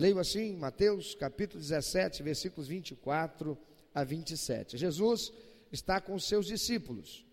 [0.00, 3.58] Leio assim, Mateus capítulo 17, versículos 24
[3.94, 4.78] a 27.
[4.78, 5.30] Jesus
[5.70, 7.26] está com seus discípulos.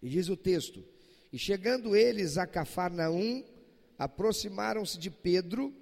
[0.00, 0.84] E diz o texto:
[1.32, 3.44] E chegando eles a Cafarnaum,
[3.98, 5.74] aproximaram-se de Pedro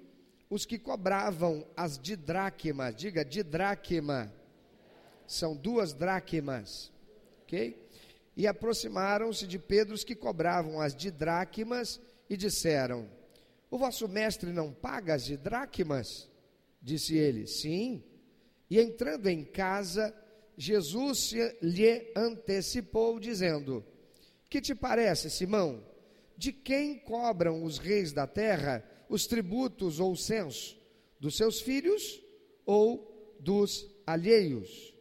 [0.49, 2.95] os que cobravam as didraquemas.
[2.95, 4.33] Diga, didraquema.
[5.27, 6.91] São duas dracmas.
[7.43, 7.87] OK?
[8.35, 13.07] E aproximaram-se de Pedro os que cobravam as didraquemas e disseram:
[13.73, 16.29] O vosso mestre não paga as didraquemas?
[16.79, 18.03] Disse ele: Sim.
[18.69, 20.15] E entrando em casa,
[20.55, 23.83] Jesus lhe antecipou, dizendo:
[24.47, 25.83] Que te parece, Simão?
[26.37, 30.79] De quem cobram os reis da terra os tributos ou censo?
[31.19, 32.21] Dos seus filhos
[32.67, 34.93] ou dos alheios?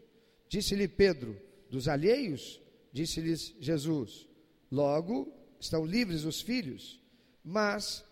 [0.49, 2.59] Disse-lhe Pedro: Dos alheios?
[2.91, 4.27] Disse-lhes Jesus:
[4.71, 5.31] Logo
[5.61, 6.99] estão livres os filhos,
[7.45, 8.03] mas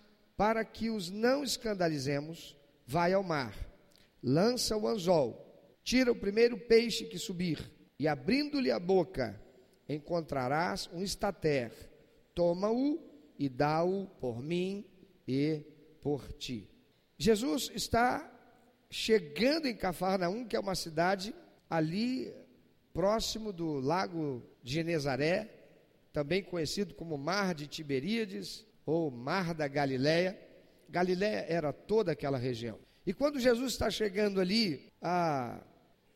[0.40, 3.54] para que os não escandalizemos, vai ao mar,
[4.22, 5.46] lança o anzol,
[5.84, 9.38] tira o primeiro peixe que subir, e abrindo-lhe a boca,
[9.86, 11.70] encontrarás um estater,
[12.34, 12.98] toma-o
[13.38, 14.82] e dá-o por mim
[15.28, 15.60] e
[16.00, 16.70] por ti.
[17.18, 18.26] Jesus está
[18.88, 21.34] chegando em Cafarnaum, que é uma cidade
[21.68, 22.34] ali
[22.94, 25.50] próximo do lago de Genezaré,
[26.14, 30.38] também conhecido como Mar de Tiberíades ou Mar da Galileia.
[30.88, 32.78] Galileia era toda aquela região.
[33.06, 35.62] E quando Jesus está chegando ali, há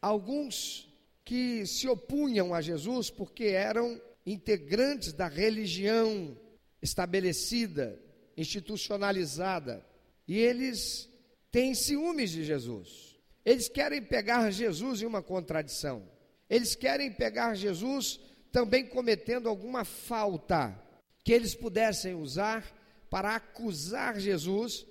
[0.01, 0.92] alguns
[1.25, 6.37] que se opunham a Jesus porque eram integrantes da religião
[6.83, 7.98] estabelecida,
[8.37, 9.85] institucionalizada,
[10.29, 11.09] e eles
[11.51, 13.19] têm ciúmes de Jesus.
[13.45, 16.09] Eles querem pegar Jesus em uma contradição.
[16.48, 18.20] Eles querem pegar Jesus
[18.51, 20.81] também cometendo alguma falta
[21.25, 22.62] que eles pudessem usar
[23.11, 24.86] para acusar Jesus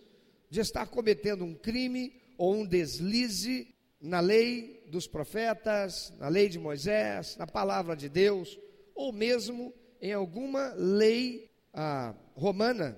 [0.50, 6.60] de estar cometendo um crime ou um deslize na lei dos profetas, na lei de
[6.60, 8.60] Moisés, na palavra de Deus,
[8.94, 12.98] ou mesmo em alguma lei ah, romana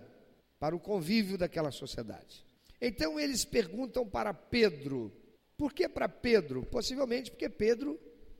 [0.59, 2.43] para o convívio daquela sociedade.
[2.81, 5.11] Então eles perguntam para Pedro,
[5.57, 6.65] por que para Pedro?
[6.65, 7.99] Possivelmente porque Pedro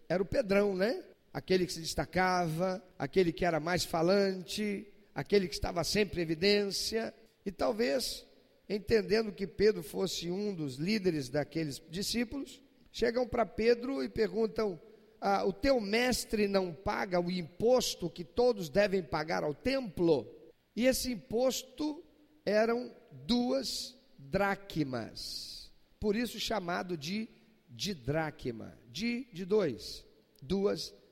[0.10, 1.04] era o Pedrão, né?
[1.36, 7.14] Aquele que se destacava, aquele que era mais falante, aquele que estava sempre em evidência,
[7.46, 8.26] e talvez,
[8.70, 14.80] entendendo que Pedro fosse um dos líderes daqueles discípulos, chegam para Pedro e perguntam:
[15.20, 20.34] ah, O teu mestre não paga o imposto que todos devem pagar ao templo?
[20.74, 22.02] E esse imposto
[22.46, 25.70] eram duas dracmas,
[26.00, 27.28] por isso chamado de
[27.68, 30.06] de dracma, de, de dois,
[30.42, 31.05] duas dracmas.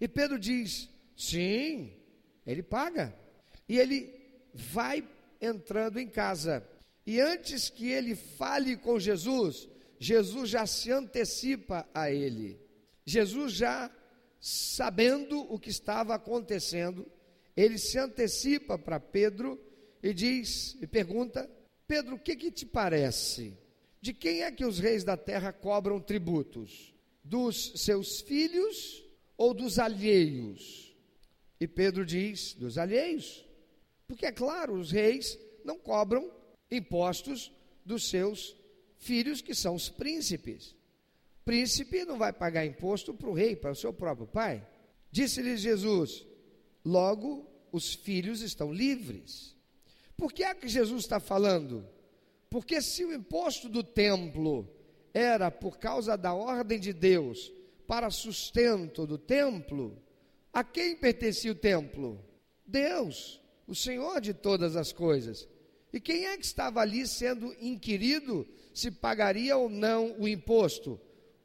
[0.00, 1.92] E Pedro diz: sim,
[2.46, 3.14] ele paga.
[3.68, 4.12] E ele
[4.52, 5.06] vai
[5.40, 6.66] entrando em casa.
[7.06, 9.68] E antes que ele fale com Jesus,
[9.98, 12.60] Jesus já se antecipa a ele.
[13.04, 13.90] Jesus já
[14.40, 17.10] sabendo o que estava acontecendo,
[17.56, 19.60] ele se antecipa para Pedro
[20.02, 21.48] e diz e pergunta:
[21.86, 23.56] Pedro, o que, que te parece?
[24.00, 26.93] De quem é que os reis da terra cobram tributos?
[27.24, 29.02] Dos seus filhos
[29.36, 30.94] ou dos alheios?
[31.58, 33.44] E Pedro diz: dos alheios.
[34.06, 36.30] Porque é claro, os reis não cobram
[36.70, 37.50] impostos
[37.84, 38.54] dos seus
[38.98, 40.76] filhos, que são os príncipes.
[41.44, 44.66] Príncipe não vai pagar imposto para o rei, para o seu próprio pai.
[45.10, 46.26] Disse-lhes Jesus:
[46.84, 49.56] logo os filhos estão livres.
[50.16, 51.86] Por que é que Jesus está falando?
[52.48, 54.68] Porque se o imposto do templo
[55.14, 57.50] era por causa da ordem de Deus
[57.86, 59.96] para sustento do templo,
[60.52, 62.22] a quem pertencia o templo?
[62.66, 65.48] Deus, o Senhor de todas as coisas.
[65.92, 71.00] E quem é que estava ali sendo inquirido se pagaria ou não o imposto?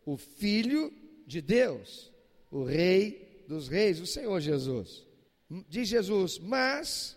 [0.06, 0.92] O Filho
[1.26, 2.12] de Deus,
[2.50, 5.06] o Rei dos Reis, o Senhor Jesus.
[5.70, 7.16] Diz Jesus: Mas,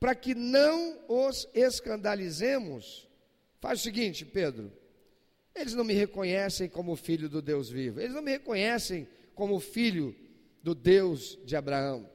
[0.00, 3.08] para que não os escandalizemos,
[3.64, 4.70] Faz o seguinte, Pedro.
[5.54, 8.00] Eles não me reconhecem como filho do Deus vivo.
[8.00, 10.14] Eles não me reconhecem como filho
[10.62, 12.10] do Deus de Abraão.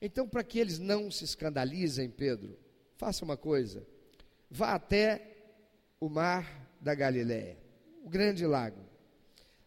[0.00, 2.58] Então, para que eles não se escandalizem, Pedro,
[2.96, 3.86] faça uma coisa.
[4.50, 5.34] Vá até
[5.98, 7.58] o mar da Galiléia,
[8.04, 8.84] o grande lago.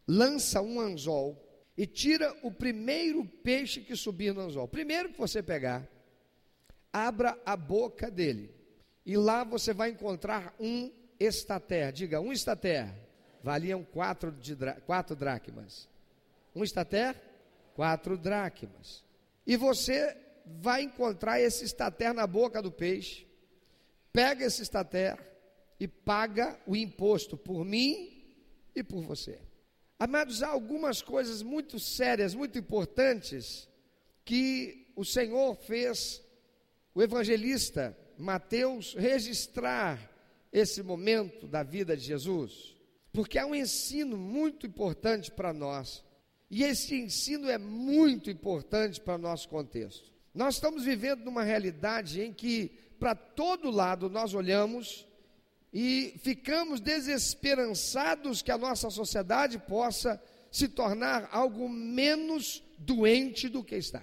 [0.07, 1.45] Lança um anzol
[1.75, 4.67] e tira o primeiro peixe que subir no anzol.
[4.67, 5.87] Primeiro que você pegar,
[6.93, 8.53] abra a boca dele.
[9.05, 12.93] E lá você vai encontrar um estater, diga, um estater,
[13.43, 14.55] valiam quatro, de,
[14.85, 15.87] quatro dracmas.
[16.55, 17.15] Um estater,
[17.73, 19.03] quatro dracmas.
[19.45, 20.15] E você
[20.45, 23.27] vai encontrar esse estater na boca do peixe,
[24.11, 25.29] pega esse estater,
[25.79, 28.21] e paga o imposto por mim
[28.75, 29.39] e por você.
[29.97, 33.67] Amados, há algumas coisas muito sérias, muito importantes
[34.25, 36.21] que o Senhor fez
[36.93, 40.09] o evangelista Mateus registrar
[40.51, 42.75] esse momento da vida de Jesus,
[43.11, 46.03] porque há um ensino muito importante para nós.
[46.49, 50.11] E esse ensino é muito importante para o nosso contexto.
[50.33, 55.07] Nós estamos vivendo numa realidade em que, para todo lado, nós olhamos
[55.71, 60.21] e ficamos desesperançados que a nossa sociedade possa
[60.51, 64.01] se tornar algo menos doente do que está.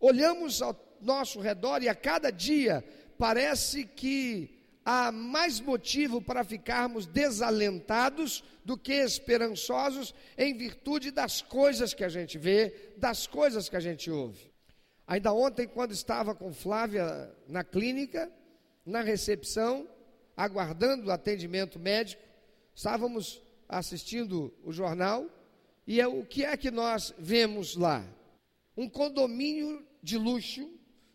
[0.00, 2.84] Olhamos ao nosso redor e a cada dia
[3.18, 4.55] parece que
[4.86, 12.08] há mais motivo para ficarmos desalentados do que esperançosos em virtude das coisas que a
[12.08, 14.48] gente vê, das coisas que a gente ouve.
[15.04, 18.30] Ainda ontem, quando estava com Flávia na clínica,
[18.84, 19.88] na recepção,
[20.36, 22.22] aguardando o atendimento médico,
[22.72, 25.26] estávamos assistindo o jornal
[25.84, 28.06] e é, o que é que nós vemos lá?
[28.76, 30.70] Um condomínio de luxo,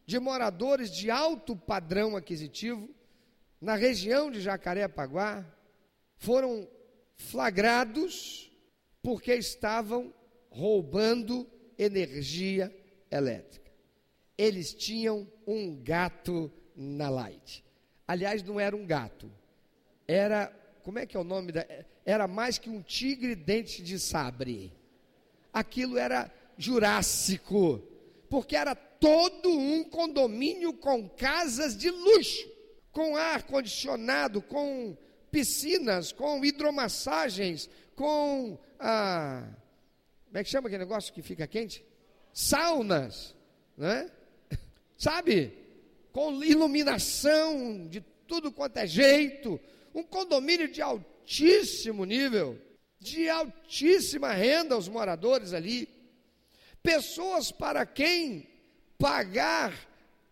[0.06, 2.90] de moradores de alto padrão aquisitivo,
[3.62, 5.46] na região de Jacarepaguá,
[6.18, 6.68] foram
[7.16, 8.52] flagrados
[9.02, 10.14] porque estavam
[10.50, 11.48] roubando
[11.78, 12.76] energia
[13.10, 13.72] elétrica.
[14.38, 17.64] Eles tinham um gato na light.
[18.08, 19.32] Aliás, não era um gato.
[20.08, 20.48] Era,
[20.84, 21.66] como é que é o nome da?
[22.04, 24.74] Era mais que um tigre dente de sabre.
[25.54, 27.82] Aquilo era jurássico,
[28.30, 32.51] porque era todo um condomínio com casas de luxo,
[32.92, 34.98] com ar condicionado, com
[35.30, 39.48] piscinas, com hidromassagens, com ah,
[40.26, 41.86] como é que chama aquele negócio que fica quente?
[42.34, 43.36] Saunas,
[43.78, 44.10] né?
[44.98, 45.62] Sabe?
[46.12, 49.60] com iluminação de tudo quanto é jeito,
[49.94, 52.60] um condomínio de altíssimo nível,
[53.00, 55.88] de altíssima renda aos moradores ali,
[56.84, 58.48] pessoas para quem
[58.98, 59.74] pagar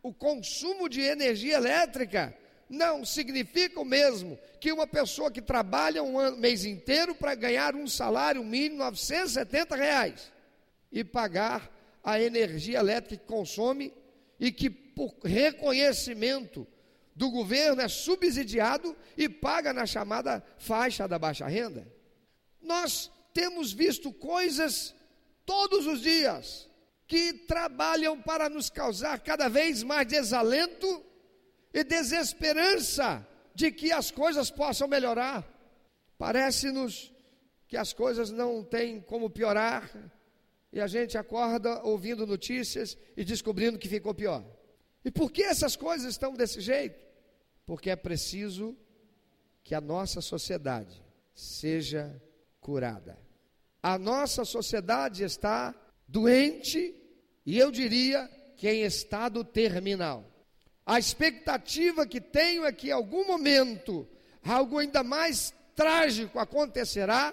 [0.03, 2.35] o consumo de energia elétrica
[2.69, 7.87] não significa o mesmo que uma pessoa que trabalha um mês inteiro para ganhar um
[7.87, 10.31] salário mínimo de 970 reais
[10.91, 11.71] e pagar
[12.03, 13.93] a energia elétrica que consome
[14.39, 16.67] e que por reconhecimento
[17.19, 21.85] do governo, é subsidiado e paga na chamada faixa da baixa renda.
[22.61, 24.95] Nós temos visto coisas
[25.45, 26.69] todos os dias
[27.05, 31.03] que trabalham para nos causar cada vez mais desalento
[31.73, 35.47] e desesperança de que as coisas possam melhorar.
[36.17, 37.13] Parece-nos
[37.67, 39.89] que as coisas não têm como piorar
[40.71, 44.45] e a gente acorda ouvindo notícias e descobrindo que ficou pior.
[45.03, 47.05] E por que essas coisas estão desse jeito?
[47.65, 48.77] Porque é preciso
[49.63, 51.01] que a nossa sociedade
[51.33, 52.21] seja
[52.59, 53.17] curada.
[53.81, 55.73] A nossa sociedade está
[56.07, 56.95] doente
[57.45, 58.27] e eu diria
[58.57, 60.28] que em estado terminal.
[60.89, 64.07] A expectativa que tenho é que em algum momento
[64.43, 67.31] algo ainda mais trágico acontecerá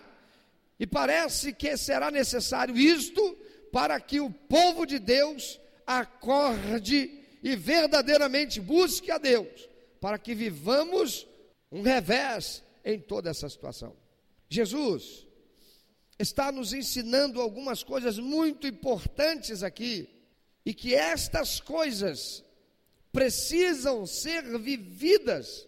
[0.79, 3.35] e parece que será necessário isto
[3.73, 9.67] para que o povo de Deus acorde e verdadeiramente busque a Deus,
[10.03, 11.27] para que vivamos
[11.73, 13.97] um revés em toda essa situação.
[14.51, 15.27] Jesus
[16.19, 20.11] está nos ensinando algumas coisas muito importantes aqui,
[20.63, 22.45] e que estas coisas
[23.17, 25.67] precisam ser vividas,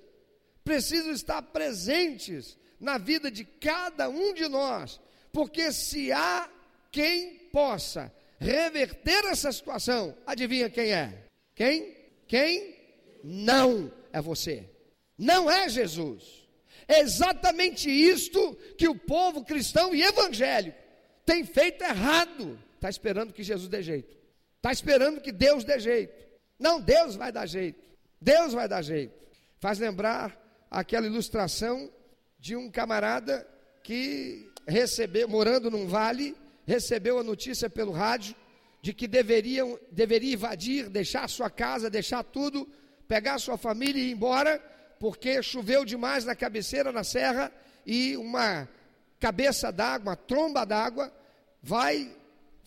[0.62, 5.00] precisam estar presentes na vida de cada um de nós,
[5.32, 6.46] porque se há
[6.92, 11.24] quem possa reverter essa situação, adivinha quem é?
[11.54, 11.96] Quem?
[12.26, 12.76] Quem?
[13.24, 14.68] Não é você.
[15.16, 16.46] Não é Jesus.
[16.86, 20.76] É exatamente isto que o povo cristão e evangélico
[21.24, 22.58] tem feito errado.
[22.74, 24.14] Está esperando que Jesus dê jeito.
[24.58, 26.27] Está esperando que Deus dê jeito.
[26.58, 27.80] Não, Deus vai dar jeito.
[28.20, 29.14] Deus vai dar jeito.
[29.60, 30.36] Faz lembrar
[30.70, 31.90] aquela ilustração
[32.38, 33.46] de um camarada
[33.82, 36.36] que recebeu, morando num vale,
[36.66, 38.34] recebeu a notícia pelo rádio
[38.82, 42.68] de que deveriam, deveria invadir, deixar sua casa, deixar tudo,
[43.08, 44.58] pegar sua família e ir embora,
[45.00, 47.52] porque choveu demais na cabeceira, na serra,
[47.86, 48.68] e uma
[49.18, 51.12] cabeça d'água, uma tromba d'água,
[51.62, 52.14] vai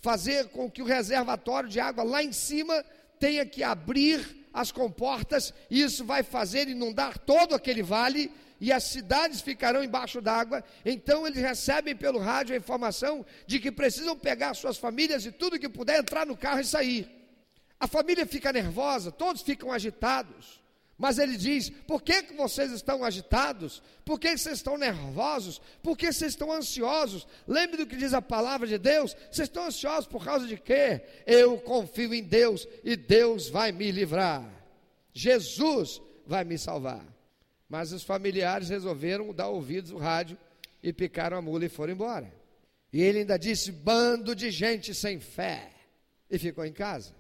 [0.02, 2.84] fazer com que o reservatório de água lá em cima
[3.22, 8.86] tenha que abrir as comportas, e isso vai fazer inundar todo aquele vale, e as
[8.86, 10.64] cidades ficarão embaixo d'água.
[10.84, 15.60] Então eles recebem pelo rádio a informação de que precisam pegar suas famílias e tudo
[15.60, 17.10] que puder entrar no carro e sair.
[17.80, 20.61] A família fica nervosa, todos ficam agitados,
[21.02, 23.82] Mas ele diz: por que, que vocês estão agitados?
[24.06, 25.60] Por que vocês estão nervosos?
[25.82, 27.26] Por que vocês estão ansiosos?
[27.48, 31.02] Lembre do que diz a palavra de Deus: vocês estão ansiosos por causa de quê?
[31.26, 34.48] Eu confio em Deus e Deus vai me livrar.
[35.12, 37.04] Jesus vai me salvar.
[37.68, 40.38] Mas os familiares resolveram dar ouvidos ao rádio
[40.84, 42.32] e picaram a mula e foram embora.
[42.94, 45.72] E ele ainda disse: bando de gente sem fé.
[46.30, 47.16] E ficou em casa.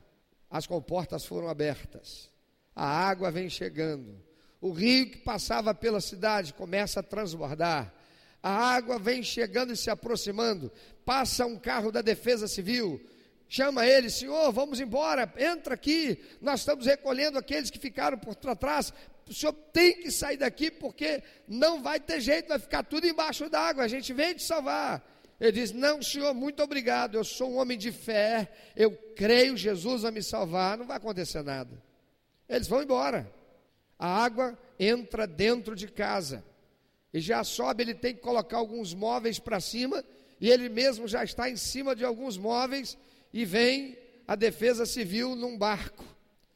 [0.51, 2.30] As comportas foram abertas
[2.75, 4.15] a água vem chegando.
[4.59, 7.93] O rio que passava pela cidade começa a transbordar.
[8.41, 10.71] A água vem chegando e se aproximando.
[11.05, 13.01] Passa um carro da Defesa Civil.
[13.47, 16.17] Chama ele, senhor, vamos embora, entra aqui.
[16.39, 18.93] Nós estamos recolhendo aqueles que ficaram por trás.
[19.27, 23.49] O senhor tem que sair daqui porque não vai ter jeito, vai ficar tudo embaixo
[23.49, 23.83] d'água.
[23.83, 25.05] A gente vem te salvar.
[25.39, 27.15] Ele diz: Não, senhor, muito obrigado.
[27.15, 28.49] Eu sou um homem de fé.
[28.75, 30.77] Eu creio, Jesus vai me salvar.
[30.77, 31.90] Não vai acontecer nada.
[32.51, 33.31] Eles vão embora.
[33.97, 36.43] A água entra dentro de casa.
[37.13, 40.03] E já sobe, ele tem que colocar alguns móveis para cima,
[40.39, 42.97] e ele mesmo já está em cima de alguns móveis,
[43.33, 46.03] e vem a defesa civil num barco.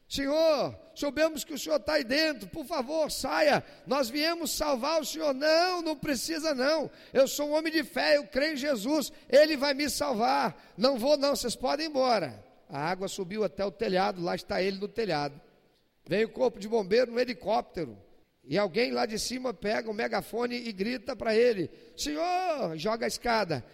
[0.08, 3.64] Senhor, soubemos que o senhor está aí dentro, por favor, saia.
[3.86, 5.34] Nós viemos salvar o senhor.
[5.34, 6.90] Não, não precisa não.
[7.12, 10.74] Eu sou um homem de fé, eu creio em Jesus, ele vai me salvar.
[10.76, 12.44] Não vou, não, vocês podem ir embora.
[12.68, 15.45] A água subiu até o telhado, lá está ele no telhado.
[16.06, 17.98] Vem o corpo de bombeiro no helicóptero.
[18.44, 23.08] E alguém lá de cima pega o megafone e grita para ele: Senhor, joga a
[23.08, 23.64] escada.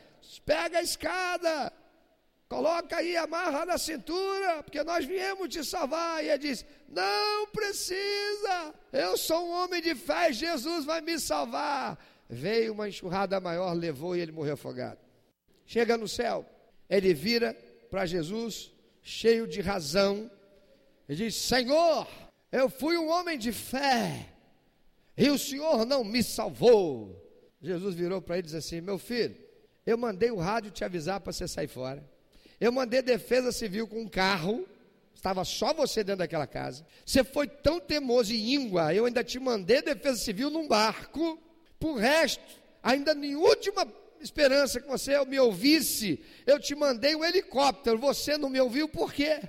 [0.45, 1.73] Pega a escada.
[2.49, 6.25] Coloca aí, amarra na cintura, porque nós viemos te salvar.
[6.25, 11.99] E ele diz: Não precisa, eu sou um homem de fé, Jesus vai me salvar.
[12.29, 14.99] Veio uma enxurrada maior, levou e ele morreu afogado.
[15.67, 16.47] Chega no céu,
[16.89, 17.55] ele vira
[17.91, 18.73] para Jesus,
[19.03, 20.31] cheio de razão,
[21.13, 22.09] e diz: Senhor,
[22.51, 24.29] eu fui um homem de fé,
[25.17, 27.21] e o Senhor não me salvou.
[27.61, 29.37] Jesus virou para ele e disse assim: Meu filho,
[29.87, 32.03] eu mandei o rádio te avisar para você sair fora.
[32.59, 34.67] Eu mandei defesa civil com um carro,
[35.15, 36.87] estava só você dentro daquela casa.
[37.05, 41.39] Você foi tão teimoso e íngua, eu ainda te mandei defesa civil num barco.
[41.79, 42.43] Por resto,
[42.83, 43.87] ainda em última
[44.19, 47.99] esperança que você me ouvisse, eu te mandei um helicóptero.
[47.99, 49.41] Você não me ouviu por quê?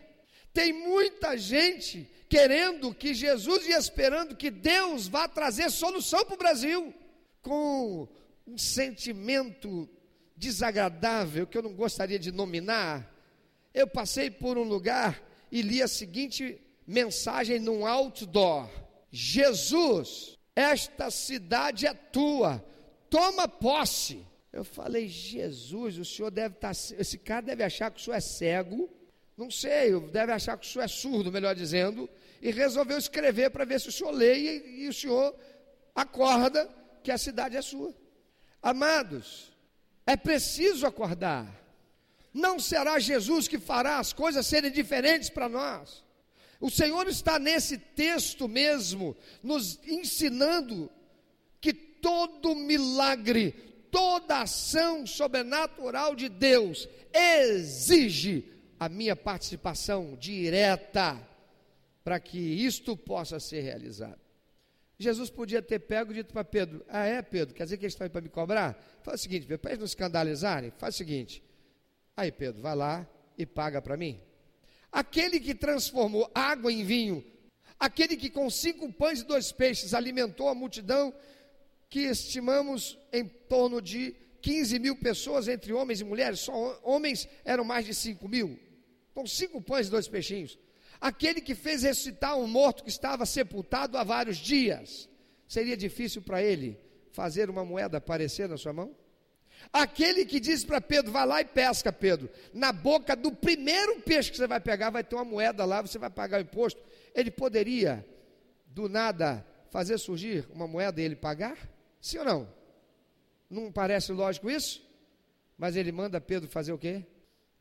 [0.54, 6.38] Tem muita gente querendo que Jesus e esperando que Deus vá trazer solução para o
[6.38, 6.94] Brasil,
[7.42, 8.08] com
[8.46, 9.90] um sentimento
[10.38, 13.12] desagradável que eu não gostaria de nominar.
[13.74, 18.70] Eu passei por um lugar e li a seguinte mensagem num outdoor:
[19.12, 22.64] Jesus, esta cidade é tua,
[23.10, 24.24] toma posse.
[24.52, 28.18] Eu falei, Jesus, o senhor deve estar, tá, esse cara deve achar que o senhor
[28.18, 28.88] é cego
[29.36, 32.10] não sei, deve achar que o senhor é surdo, melhor dizendo,
[32.42, 35.36] e resolveu escrever para ver se o senhor lê e, e o senhor
[35.96, 36.70] acorda
[37.04, 37.94] que a cidade é sua.
[38.62, 39.52] Amados,
[40.06, 41.62] é preciso acordar.
[42.34, 46.04] Não será Jesus que fará as coisas serem diferentes para nós.
[46.60, 50.90] O Senhor está nesse texto mesmo, nos ensinando
[51.60, 53.52] que todo milagre,
[53.92, 61.20] toda ação sobrenatural de Deus exige a minha participação direta
[62.04, 64.20] para que isto possa ser realizado.
[64.98, 67.94] Jesus podia ter pego e dito para Pedro: Ah, é, Pedro, quer dizer que eles
[67.94, 68.82] estão aí para me cobrar?
[69.02, 71.44] Faz o seguinte, para eles não escandalizarem, faz o seguinte.
[72.16, 74.22] Aí, Pedro, vai lá e paga para mim.
[74.92, 77.26] Aquele que transformou água em vinho,
[77.80, 81.14] aquele que com cinco pães e dois peixes alimentou a multidão,
[81.90, 87.64] que estimamos em torno de 15 mil pessoas, entre homens e mulheres, só homens eram
[87.64, 88.60] mais de 5 mil
[89.14, 90.58] com cinco pães e dois peixinhos.
[91.00, 95.10] Aquele que fez ressuscitar um morto que estava sepultado há vários dias.
[95.48, 96.80] Seria difícil para ele
[97.12, 98.96] fazer uma moeda aparecer na sua mão?
[99.72, 102.30] Aquele que disse para Pedro: vai lá e pesca, Pedro.
[102.54, 106.00] Na boca do primeiro peixe que você vai pegar, vai ter uma moeda lá, você
[106.00, 106.82] vai pagar o imposto.
[107.14, 108.06] Ele poderia,
[108.66, 111.58] do nada, fazer surgir uma moeda e ele pagar?
[112.02, 112.63] Sim ou não?
[113.54, 114.82] Não parece lógico isso?
[115.58, 117.06] Mas ele manda Pedro fazer o quê?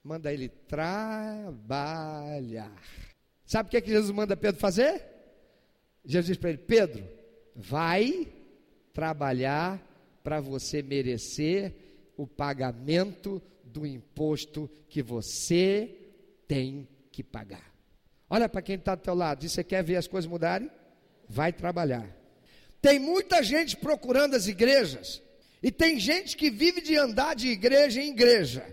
[0.03, 1.53] manda ele trabalhar.
[3.45, 5.01] Sabe o que, é que Jesus manda Pedro fazer?
[6.05, 7.09] Jesus diz para ele: Pedro,
[7.55, 8.27] vai
[8.93, 9.81] trabalhar
[10.23, 11.73] para você merecer
[12.17, 15.97] o pagamento do imposto que você
[16.47, 17.73] tem que pagar.
[18.29, 20.71] Olha para quem está do teu lado, diz, você quer ver as coisas mudarem?
[21.29, 22.09] Vai trabalhar.
[22.81, 25.23] Tem muita gente procurando as igrejas,
[25.63, 28.65] e tem gente que vive de andar de igreja em igreja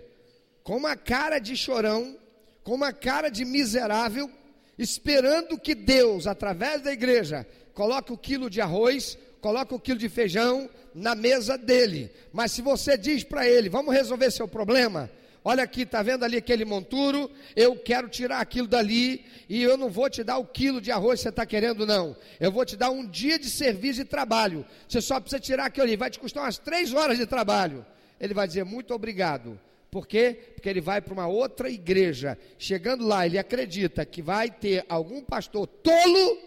[0.62, 2.16] com uma cara de chorão,
[2.62, 4.30] com uma cara de miserável,
[4.78, 10.08] esperando que Deus, através da igreja, coloque o quilo de arroz, coloque o quilo de
[10.08, 12.10] feijão na mesa dele.
[12.32, 15.10] Mas se você diz para ele, vamos resolver seu problema,
[15.44, 17.30] olha aqui, está vendo ali aquele monturo?
[17.56, 21.20] Eu quero tirar aquilo dali e eu não vou te dar o quilo de arroz
[21.20, 22.16] que você está querendo, não.
[22.38, 24.64] Eu vou te dar um dia de serviço e trabalho.
[24.88, 27.84] Você só precisa tirar aquilo ali, vai te custar umas três horas de trabalho.
[28.20, 29.58] Ele vai dizer muito obrigado.
[29.90, 30.38] Por quê?
[30.54, 32.38] Porque ele vai para uma outra igreja.
[32.58, 36.38] Chegando lá, ele acredita que vai ter algum pastor tolo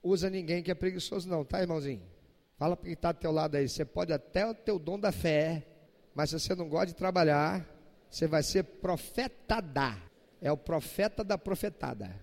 [0.00, 2.08] usa ninguém que é preguiçoso, não, tá, irmãozinho?
[2.56, 3.68] Fala para quem está do teu lado aí.
[3.68, 5.66] Você pode até ter o dom da fé,
[6.14, 7.68] mas se você não gosta de trabalhar,
[8.08, 10.00] você vai ser profetada.
[10.40, 12.14] É o profeta da profetada.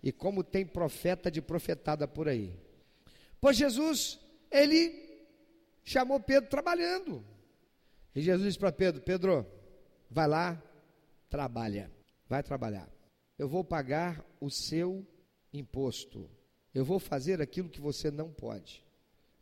[0.00, 2.54] E como tem profeta de profetada por aí.
[3.40, 4.20] Pois Jesus,
[4.52, 5.26] ele
[5.82, 7.24] chamou Pedro trabalhando.
[8.14, 9.44] E Jesus disse para Pedro: Pedro,
[10.08, 10.62] vai lá,
[11.28, 11.90] trabalha,
[12.28, 12.88] vai trabalhar.
[13.38, 15.06] Eu vou pagar o seu
[15.52, 16.28] imposto.
[16.74, 18.84] Eu vou fazer aquilo que você não pode.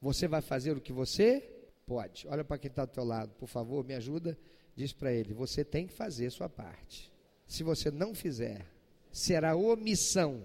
[0.01, 1.41] Você vai fazer o que você
[1.87, 2.27] pode.
[2.29, 4.39] Olha para quem está do teu lado, por favor, me ajuda.
[4.77, 7.13] Diz para ele: você tem que fazer sua parte.
[7.47, 8.67] Se você não fizer,
[9.13, 10.43] será omissão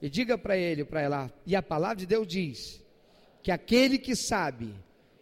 [0.00, 2.82] e diga para ele, para ela, e a palavra de Deus diz
[3.42, 4.74] que aquele que sabe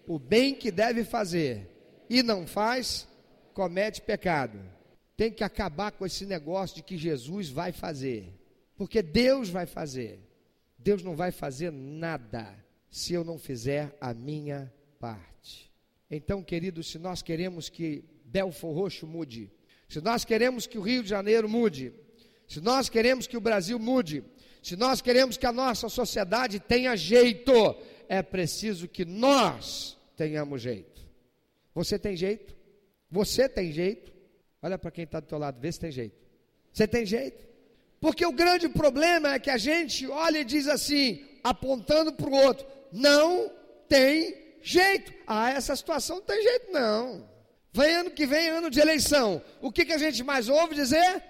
[0.07, 1.68] o bem que deve fazer
[2.09, 3.07] e não faz,
[3.53, 4.59] comete pecado.
[5.16, 8.33] Tem que acabar com esse negócio de que Jesus vai fazer,
[8.77, 10.20] porque Deus vai fazer.
[10.79, 12.55] Deus não vai fazer nada
[12.90, 15.72] se eu não fizer a minha parte.
[16.11, 19.50] Então, queridos, se nós queremos que Belfor Roxo mude,
[19.88, 21.92] se nós queremos que o Rio de Janeiro mude,
[22.46, 24.22] se nós queremos que o Brasil mude,
[24.62, 27.53] se nós queremos que a nossa sociedade tenha jeito,
[28.09, 31.03] é preciso que nós tenhamos jeito.
[31.74, 32.55] Você tem jeito?
[33.11, 34.12] Você tem jeito?
[34.64, 36.16] Olha para quem está do teu lado, vê se tem jeito.
[36.72, 37.46] Você tem jeito?
[38.00, 42.33] Porque o grande problema é que a gente olha e diz assim, apontando para o
[42.33, 43.53] outro, não
[43.87, 45.12] tem jeito.
[45.27, 47.29] Ah, essa situação não tem jeito, não.
[47.74, 49.42] Vem ano que vem, ano de eleição.
[49.61, 51.22] O que, que a gente mais ouve dizer?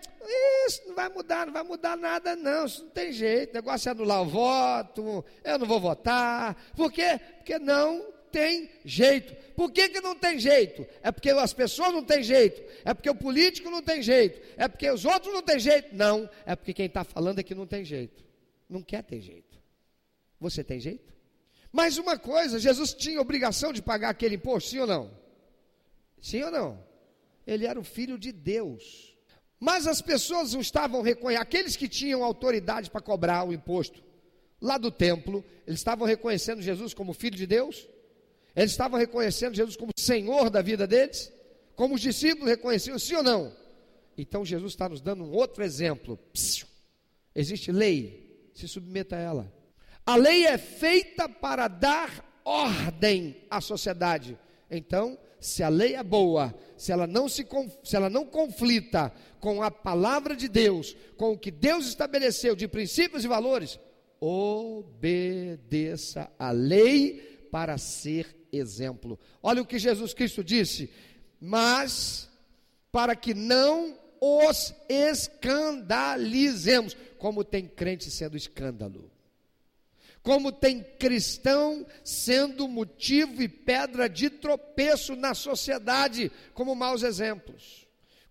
[0.69, 2.67] Isso não vai mudar, não vai mudar nada, não.
[2.67, 3.51] Isso não tem jeito.
[3.51, 6.55] O negócio é anular o voto, eu não vou votar.
[6.77, 7.19] Por quê?
[7.39, 9.33] Porque não tem jeito.
[9.55, 10.85] Por que, que não tem jeito?
[11.05, 12.61] É porque as pessoas não têm jeito.
[12.85, 14.41] É porque o político não tem jeito.
[14.57, 15.95] É porque os outros não têm jeito.
[15.95, 16.29] Não.
[16.45, 18.25] É porque quem está falando é que não tem jeito.
[18.69, 19.57] Não quer ter jeito.
[20.41, 21.15] Você tem jeito?
[21.71, 25.17] Mas uma coisa, Jesus tinha obrigação de pagar aquele imposto, sim ou não?
[26.21, 26.85] Sim ou não?
[27.47, 29.17] Ele era o filho de Deus.
[29.61, 34.03] Mas as pessoas não estavam reconhecendo, aqueles que tinham autoridade para cobrar o imposto
[34.61, 37.89] lá do templo, eles estavam reconhecendo Jesus como filho de Deus?
[38.55, 41.33] Eles estavam reconhecendo Jesus como Senhor da vida deles?
[41.75, 43.53] Como os discípulos reconheciam, sim ou não?
[44.17, 46.17] Então Jesus está nos dando um outro exemplo.
[46.33, 46.67] Psiu.
[47.35, 49.53] Existe lei, se submeta a ela.
[50.07, 54.39] A lei é feita para dar ordem à sociedade.
[54.71, 57.47] Então, se a lei é boa, se ela não se
[57.83, 62.69] se ela não conflita com a palavra de Deus, com o que Deus estabeleceu de
[62.69, 63.79] princípios e valores,
[64.21, 65.11] obedeça
[66.39, 69.19] a lei para ser exemplo.
[69.43, 70.91] Olha o que Jesus Cristo disse:
[71.41, 72.29] "Mas
[72.93, 79.11] para que não os escandalizemos, como tem crente sendo escândalo
[80.25, 87.84] como tem cristão sendo motivo e pedra de tropeço na sociedade, como maus exemplos.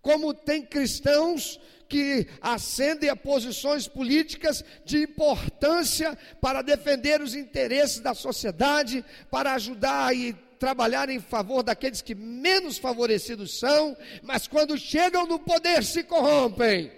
[0.04, 8.12] Como tem cristãos que ascendem a posições políticas de importância para defender os interesses da
[8.12, 15.26] sociedade, para ajudar e trabalhar em favor daqueles que menos favorecidos são, mas quando chegam
[15.26, 16.92] no poder se corrompem.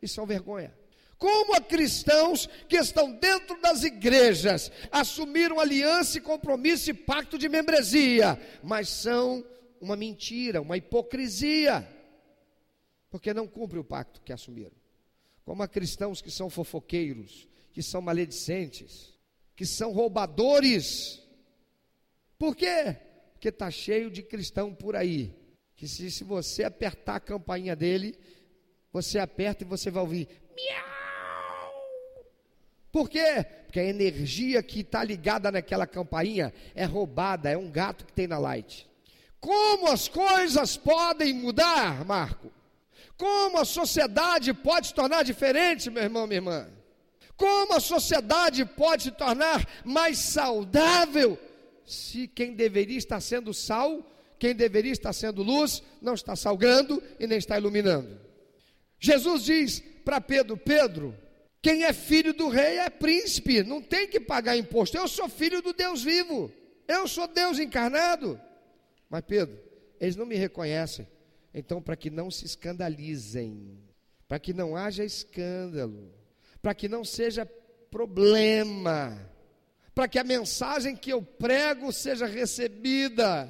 [0.00, 0.72] Isso é vergonha.
[1.18, 7.48] Como a cristãos que estão dentro das igrejas assumiram aliança e compromisso e pacto de
[7.48, 9.44] membresia, mas são
[9.80, 11.88] uma mentira, uma hipocrisia,
[13.14, 14.74] porque não cumprem o pacto que assumiram.
[15.44, 19.14] Como há cristãos que são fofoqueiros, que são maledicentes,
[19.54, 21.22] que são roubadores.
[22.36, 22.96] Por quê?
[23.32, 25.32] Porque está cheio de cristão por aí.
[25.76, 28.18] Que se, se você apertar a campainha dele,
[28.92, 31.84] você aperta e você vai ouvir miau.
[32.90, 33.46] Por quê?
[33.66, 38.26] Porque a energia que está ligada naquela campainha é roubada, é um gato que tem
[38.26, 38.90] na light.
[39.38, 42.50] Como as coisas podem mudar, Marco?
[43.16, 46.68] Como a sociedade pode se tornar diferente, meu irmão, minha irmã?
[47.36, 51.38] Como a sociedade pode se tornar mais saudável
[51.84, 54.04] se quem deveria estar sendo sal,
[54.38, 58.20] quem deveria estar sendo luz, não está salgando e nem está iluminando?
[58.98, 61.14] Jesus diz para Pedro: Pedro,
[61.60, 64.96] quem é filho do rei é príncipe, não tem que pagar imposto.
[64.96, 66.52] Eu sou filho do Deus vivo,
[66.88, 68.40] eu sou Deus encarnado.
[69.08, 69.58] Mas Pedro,
[70.00, 71.06] eles não me reconhecem.
[71.54, 73.78] Então, para que não se escandalizem,
[74.26, 76.12] para que não haja escândalo,
[76.60, 79.30] para que não seja problema,
[79.94, 83.48] para que a mensagem que eu prego seja recebida,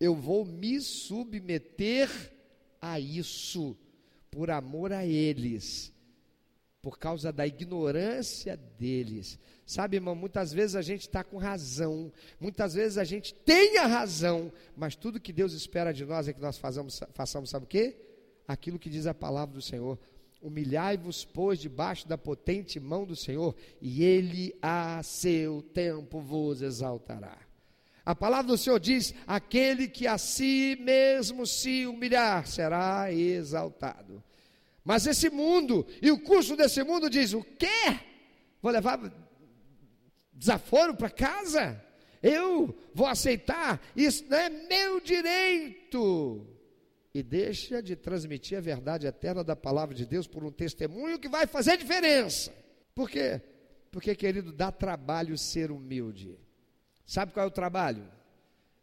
[0.00, 2.08] eu vou me submeter
[2.80, 3.76] a isso,
[4.30, 5.92] por amor a eles,
[6.80, 9.38] por causa da ignorância deles.
[9.66, 13.86] Sabe, irmão, muitas vezes a gente está com razão, muitas vezes a gente tem a
[13.86, 17.68] razão, mas tudo que Deus espera de nós é que nós façamos, façamos sabe o
[17.68, 17.96] quê?
[18.46, 19.98] Aquilo que diz a palavra do Senhor.
[20.40, 27.36] Humilhai-vos, pois, debaixo da potente mão do Senhor, e Ele a seu tempo vos exaltará.
[28.06, 34.24] A palavra do Senhor diz: aquele que a si mesmo se humilhar será exaltado.
[34.88, 38.00] Mas esse mundo, e o curso desse mundo diz: o quê?
[38.62, 38.98] Vou levar
[40.32, 41.78] desaforo para casa.
[42.22, 46.46] Eu vou aceitar, isso não é meu direito.
[47.12, 51.28] E deixa de transmitir a verdade eterna da palavra de Deus por um testemunho que
[51.28, 52.50] vai fazer diferença.
[52.94, 53.42] Por quê?
[53.90, 56.40] Porque, querido, dá trabalho ser humilde.
[57.04, 58.10] Sabe qual é o trabalho?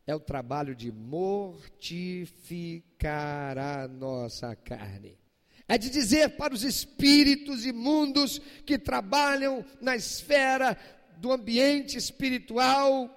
[0.06, 5.25] É o trabalho de mortificar a nossa carne.
[5.68, 10.78] É de dizer para os espíritos imundos que trabalham na esfera
[11.18, 13.10] do ambiente espiritual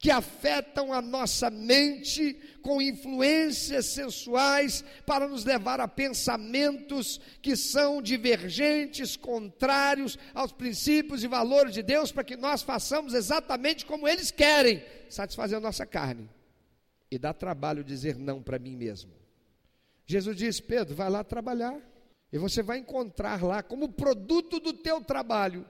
[0.00, 8.00] que afetam a nossa mente com influências sensuais para nos levar a pensamentos que são
[8.00, 14.30] divergentes, contrários aos princípios e valores de Deus, para que nós façamos exatamente como eles
[14.30, 16.30] querem, satisfazer a nossa carne.
[17.10, 19.19] E dá trabalho dizer não para mim mesmo.
[20.10, 21.80] Jesus disse: Pedro, vai lá trabalhar,
[22.32, 25.64] e você vai encontrar lá, como produto do teu trabalho,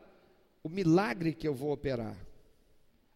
[0.62, 2.16] o milagre que eu vou operar.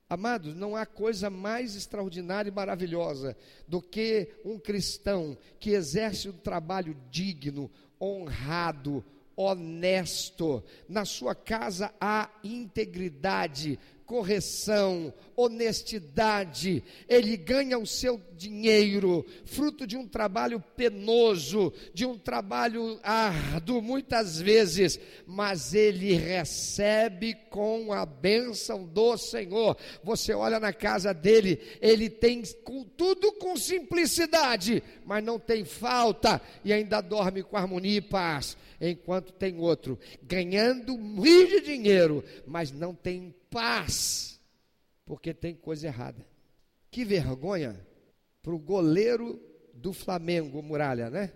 [0.06, 3.34] Amados, não há coisa mais extraordinária e maravilhosa
[3.66, 9.02] do que um cristão que exerce um trabalho digno, honrado,
[9.34, 10.62] honesto.
[10.86, 20.06] Na sua casa há integridade, correção, honestidade, ele ganha o seu dinheiro, fruto de um
[20.06, 29.16] trabalho penoso, de um trabalho árduo, muitas vezes, mas ele recebe com a bênção do
[29.16, 29.76] Senhor.
[30.02, 32.42] Você olha na casa dele, ele tem
[32.96, 39.32] tudo com simplicidade, mas não tem falta e ainda dorme com harmonia e paz enquanto
[39.32, 44.40] tem outro ganhando muito dinheiro, mas não tem paz,
[45.04, 46.24] porque tem coisa errada.
[46.90, 47.84] Que vergonha
[48.42, 49.40] para o goleiro
[49.72, 51.32] do Flamengo, Muralha, né?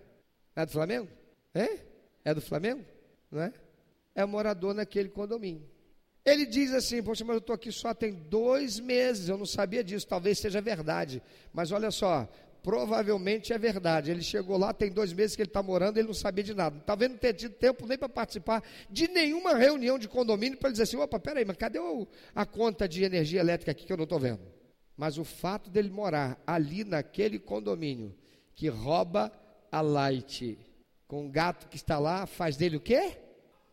[0.55, 1.09] É do Flamengo?
[1.55, 1.79] É?
[2.25, 2.85] É do Flamengo?
[3.31, 3.53] Não é?
[4.15, 5.69] É morador naquele condomínio.
[6.25, 9.83] Ele diz assim: Poxa, mas eu estou aqui só tem dois meses, eu não sabia
[9.83, 11.23] disso, talvez seja verdade.
[11.53, 12.29] Mas olha só,
[12.63, 14.11] provavelmente é verdade.
[14.11, 16.81] Ele chegou lá, tem dois meses que ele está morando, ele não sabia de nada.
[16.85, 20.85] Talvez não tenha tido tempo nem para participar de nenhuma reunião de condomínio para dizer
[20.85, 21.79] assim: opa, peraí, mas cadê
[22.35, 24.41] a conta de energia elétrica aqui que eu não estou vendo?
[24.97, 28.15] Mas o fato dele morar ali naquele condomínio
[28.55, 29.33] que rouba
[29.71, 30.59] a light
[31.07, 33.17] com o gato que está lá, faz dele o quê?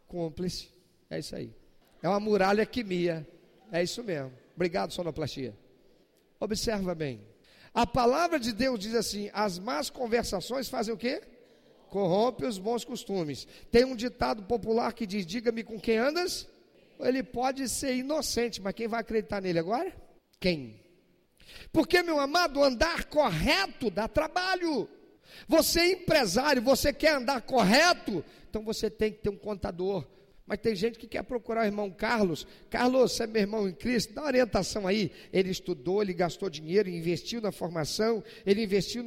[0.07, 0.69] Cúmplice.
[1.09, 1.53] É isso aí.
[2.01, 3.27] É uma muralha que mia.
[3.71, 4.31] É isso mesmo.
[4.55, 5.53] Obrigado, sonoplastia.
[6.39, 7.19] Observa bem.
[7.75, 11.21] A palavra de Deus diz assim: as más conversações fazem o quê?
[11.89, 13.45] Corrompe os bons costumes.
[13.69, 16.47] Tem um ditado popular que diz: diga-me com quem andas.
[16.97, 19.93] Ele pode ser inocente, mas quem vai acreditar nele agora?
[20.39, 20.79] Quem?
[21.73, 24.87] Porque, meu amado, andar correto dá trabalho.
[25.45, 30.07] Você é empresário, você quer andar correto, então você tem que ter um contador.
[30.47, 32.45] Mas tem gente que quer procurar o irmão Carlos.
[32.69, 35.11] Carlos, você é meu irmão em Cristo, dá orientação aí.
[35.33, 39.03] Ele estudou, ele gastou dinheiro, investiu na formação, ele investiu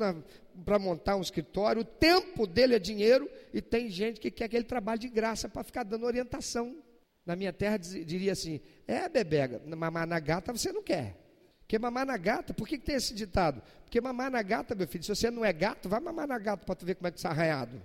[0.65, 1.83] para montar um escritório.
[1.83, 5.63] O tempo dele é dinheiro e tem gente que quer aquele trabalho de graça para
[5.63, 6.77] ficar dando orientação.
[7.25, 11.15] Na minha terra diria assim: é, bebega, mamar na gata você não quer.
[11.61, 13.63] Porque mamar na gata, por que, que tem esse ditado?
[13.85, 16.65] Porque mamar na gata, meu filho, se você não é gato, vai mamar na gata
[16.65, 17.81] para tu ver como é que está arranhado.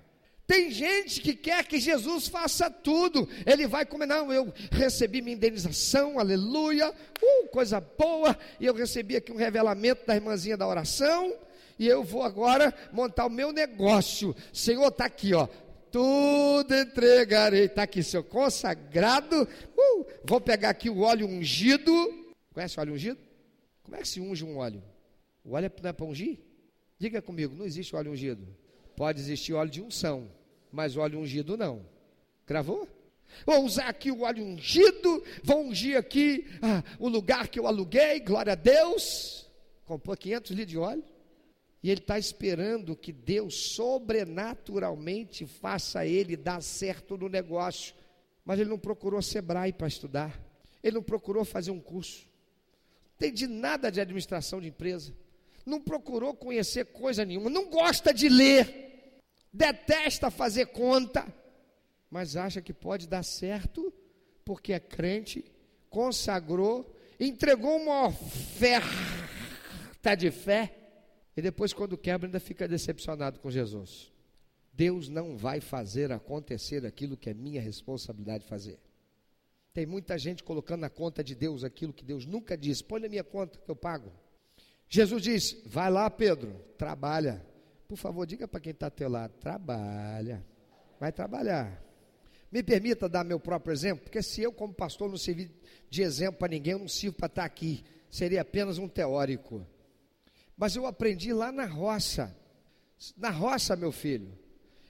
[0.46, 3.28] Tem gente que quer que Jesus faça tudo.
[3.46, 8.38] Ele vai comer, não, eu recebi minha indenização, aleluia, uh, coisa boa.
[8.60, 11.34] E eu recebi aqui um revelamento da irmãzinha da oração.
[11.80, 14.36] E eu vou agora montar o meu negócio.
[14.52, 15.48] Senhor, está aqui, ó.
[15.90, 17.66] Tudo entregarei.
[17.66, 19.48] Está aqui, seu consagrado.
[19.78, 21.92] Uh, vou pegar aqui o óleo ungido.
[22.54, 23.20] Conhece o óleo ungido?
[23.82, 24.84] Como é que se unge um óleo?
[25.44, 26.40] O óleo não é para ungir?
[27.00, 28.48] Diga comigo, não existe óleo ungido.
[28.96, 30.30] Pode existir óleo de unção,
[30.72, 31.86] mas óleo ungido não.
[32.46, 32.88] Gravou?
[33.46, 38.20] Vou usar aqui o óleo ungido, vou ungir aqui ah, o lugar que eu aluguei,
[38.20, 39.50] glória a Deus.
[39.86, 41.04] Comprou 500 litros de óleo.
[41.82, 47.94] E ele está esperando que Deus sobrenaturalmente faça ele dar certo no negócio.
[48.46, 50.40] Mas ele não procurou Sebrae para estudar.
[50.82, 52.22] Ele não procurou fazer um curso.
[52.22, 55.14] Não tem de nada de administração de empresa
[55.66, 59.20] não procurou conhecer coisa nenhuma, não gosta de ler,
[59.52, 61.26] detesta fazer conta,
[62.10, 63.94] mas acha que pode dar certo
[64.46, 65.44] porque é crente,
[65.90, 70.84] consagrou, entregou uma oferta de fé
[71.36, 74.12] e depois, quando quebra, ainda fica decepcionado com Jesus.
[74.72, 78.80] Deus não vai fazer acontecer aquilo que é minha responsabilidade fazer.
[79.74, 82.84] Tem muita gente colocando na conta de Deus aquilo que Deus nunca disse.
[82.84, 84.12] Põe na minha conta que eu pago.
[84.94, 87.44] Jesus diz: Vai lá, Pedro, trabalha.
[87.88, 90.46] Por favor, diga para quem está ao teu lado: trabalha.
[91.00, 91.84] Vai trabalhar.
[92.52, 95.50] Me permita dar meu próprio exemplo, porque se eu, como pastor, não servir
[95.90, 97.84] de exemplo para ninguém, eu não sirvo para estar aqui.
[98.08, 99.66] Seria apenas um teórico.
[100.56, 102.38] Mas eu aprendi lá na roça.
[103.18, 104.38] Na roça, meu filho,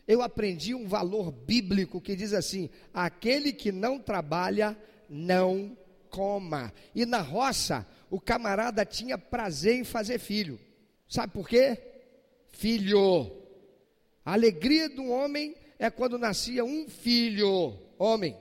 [0.05, 5.77] eu aprendi um valor bíblico que diz assim: aquele que não trabalha, não
[6.09, 6.71] coma.
[6.93, 10.59] E na roça, o camarada tinha prazer em fazer filho.
[11.09, 11.75] Sabe por quê?
[12.49, 13.31] Filho.
[14.23, 18.37] A alegria do homem é quando nascia um filho, homem.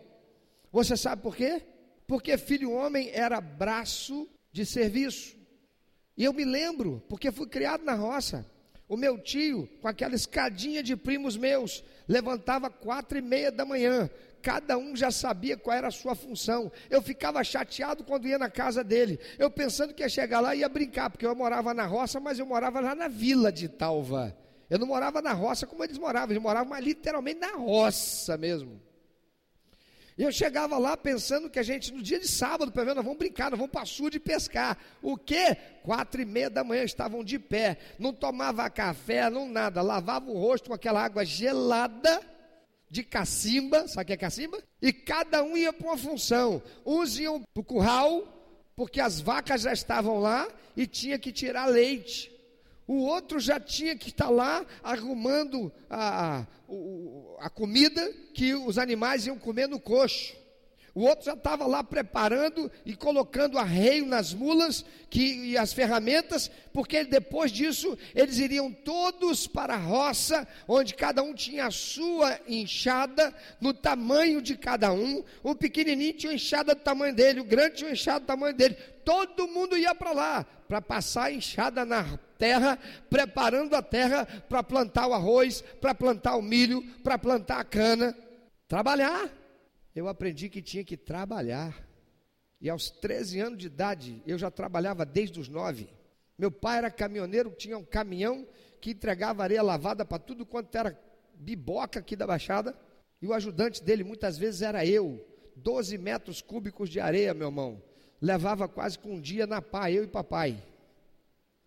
[0.71, 1.63] Você sabe por quê?
[2.07, 5.35] Porque filho homem era braço de serviço.
[6.19, 8.45] E eu me lembro, porque fui criado na roça.
[8.87, 14.11] O meu tio, com aquela escadinha de primos meus, levantava quatro e meia da manhã,
[14.43, 16.71] cada um já sabia qual era a sua função.
[16.91, 19.19] Eu ficava chateado quando ia na casa dele.
[19.39, 22.39] Eu pensando que ia chegar lá e ia brincar, porque eu morava na roça, mas
[22.39, 24.37] eu morava lá na vila de Talva.
[24.69, 28.81] Eu não morava na roça como eles moravam, eles moravam literalmente na roça mesmo.
[30.17, 33.05] E eu chegava lá pensando que a gente, no dia de sábado, pelo menos, nós
[33.05, 34.77] vamos brincar, nós vamos para sul de pescar.
[35.01, 35.57] O quê?
[35.83, 40.39] Quatro e meia da manhã estavam de pé, não tomava café, não nada, lavava o
[40.39, 42.32] rosto com aquela água gelada
[42.93, 44.63] de cacimba, sabe o que é cacimba?
[44.83, 46.63] E cada um ia para uma função.
[46.85, 48.23] Uns iam para o curral,
[48.77, 52.31] porque as vacas já estavam lá e tinha que tirar leite.
[52.87, 59.27] O outro já tinha que estar lá arrumando a, a, a comida que os animais
[59.27, 60.37] iam comer no coxo.
[60.95, 66.51] O outro já estava lá preparando e colocando arreio nas mulas que, e as ferramentas,
[66.71, 72.39] porque depois disso eles iriam todos para a roça, onde cada um tinha a sua
[72.47, 75.25] enxada, no tamanho de cada um.
[75.43, 78.75] O pequenininho tinha enxada do tamanho dele, o grande tinha enxada do tamanho dele.
[79.03, 82.79] Todo mundo ia para lá, para passar a enxada na terra,
[83.09, 88.15] preparando a terra para plantar o arroz, para plantar o milho, para plantar a cana.
[88.69, 89.42] Trabalhar
[89.95, 91.87] eu aprendi que tinha que trabalhar.
[92.61, 95.89] E aos 13 anos de idade, eu já trabalhava desde os 9.
[96.39, 98.47] Meu pai era caminhoneiro, tinha um caminhão
[98.81, 100.99] que entregava areia lavada para tudo quanto era
[101.35, 102.77] biboca aqui da Baixada.
[103.21, 105.25] E o ajudante dele muitas vezes era eu.
[105.57, 107.83] 12 metros cúbicos de areia, meu irmão.
[108.21, 110.63] Levava quase com um dia na pá, eu e papai.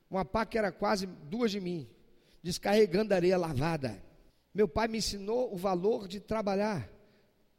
[0.09, 1.87] Uma pá que era quase duas de mim,
[2.41, 4.01] descarregando areia lavada.
[4.53, 6.94] Meu pai me ensinou o valor de trabalhar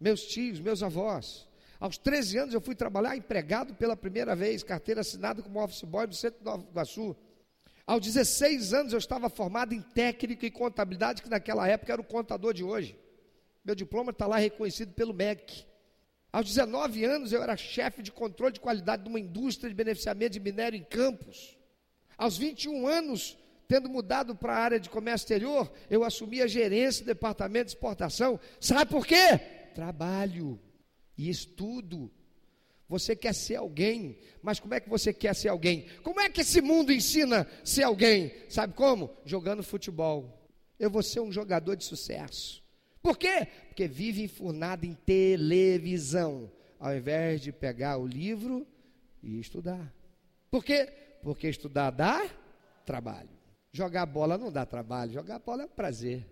[0.00, 1.46] meus tios, meus avós.
[1.78, 6.06] Aos 13 anos eu fui trabalhar empregado pela primeira vez, carteira assinada como office boy
[6.06, 7.16] do centro de Nova Iguaçu.
[7.86, 12.04] Aos 16 anos eu estava formado em técnica e contabilidade, que naquela época era o
[12.04, 12.98] contador de hoje.
[13.64, 15.66] Meu diploma está lá reconhecido pelo MEC.
[16.32, 20.32] Aos 19 anos eu era chefe de controle de qualidade de uma indústria de beneficiamento
[20.32, 21.56] de minério em Campos.
[22.16, 23.36] Aos 21 anos,
[23.68, 27.72] tendo mudado para a área de comércio exterior, eu assumi a gerência do departamento de
[27.72, 28.40] exportação.
[28.60, 29.40] Sabe por quê?
[29.76, 30.58] Trabalho
[31.18, 32.10] e estudo.
[32.88, 35.86] Você quer ser alguém, mas como é que você quer ser alguém?
[36.02, 38.32] Como é que esse mundo ensina ser alguém?
[38.48, 39.10] Sabe como?
[39.26, 40.48] Jogando futebol.
[40.78, 42.64] Eu vou ser um jogador de sucesso.
[43.02, 43.46] Por quê?
[43.68, 48.66] Porque vive enfurnado em televisão, ao invés de pegar o livro
[49.22, 49.94] e estudar.
[50.50, 50.90] Por quê?
[51.22, 52.26] Porque estudar dá
[52.86, 53.28] trabalho.
[53.74, 56.26] Jogar bola não dá trabalho, jogar bola é um prazer.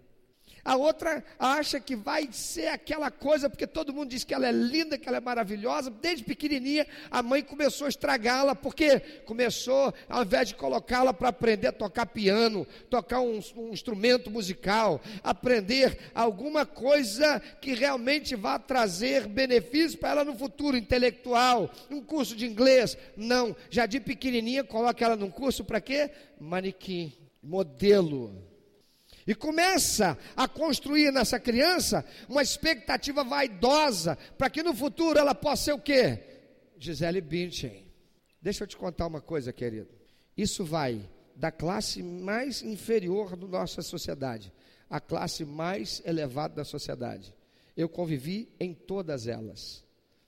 [0.64, 4.52] A outra acha que vai ser aquela coisa, porque todo mundo diz que ela é
[4.52, 5.90] linda, que ela é maravilhosa.
[5.90, 11.66] Desde pequenininha, a mãe começou a estragá-la, porque começou, ao invés de colocá-la para aprender
[11.68, 19.26] a tocar piano, tocar um, um, instrumento musical, aprender alguma coisa que realmente vá trazer
[19.28, 22.96] benefícios para ela no futuro, intelectual, um curso de inglês.
[23.14, 26.10] Não, já de pequenininha, coloca ela num curso para quê?
[26.40, 28.53] Manequim, modelo
[29.26, 35.64] e começa a construir nessa criança uma expectativa vaidosa para que no futuro ela possa
[35.64, 36.18] ser o quê?
[36.78, 37.86] Gisele Bündchen.
[38.40, 39.88] Deixa eu te contar uma coisa, querido.
[40.36, 44.52] Isso vai da classe mais inferior da nossa sociedade
[44.88, 47.34] à classe mais elevada da sociedade.
[47.76, 49.84] Eu convivi em todas elas.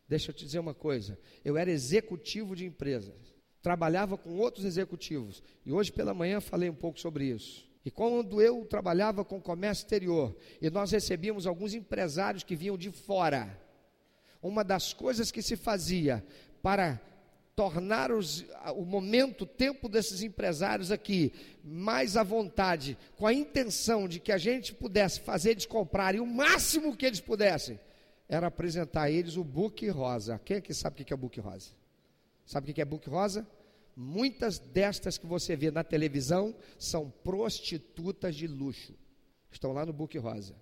[0.09, 1.19] Deixa eu te dizer uma coisa.
[1.45, 3.15] Eu era executivo de empresas.
[3.63, 5.43] Trabalhava com outros executivos.
[5.65, 7.66] E hoje pela manhã falei um pouco sobre isso.
[7.87, 12.90] E quando eu trabalhava com comércio exterior, e nós recebíamos alguns empresários que vinham de
[12.90, 13.57] fora,
[14.42, 16.27] uma das coisas que se fazia
[16.61, 17.01] para
[17.55, 18.44] tornar os,
[18.75, 24.33] o momento, o tempo desses empresários aqui mais à vontade, com a intenção de que
[24.33, 27.79] a gente pudesse fazer eles comprarem o máximo que eles pudessem,
[28.29, 30.40] era apresentar a eles o book rosa.
[30.44, 31.70] Quem aqui sabe o que é book rosa?
[32.44, 33.46] Sabe o que é book rosa?
[33.97, 38.95] Muitas destas que você vê na televisão são prostitutas de luxo.
[39.51, 40.55] Estão lá no Book Rosa.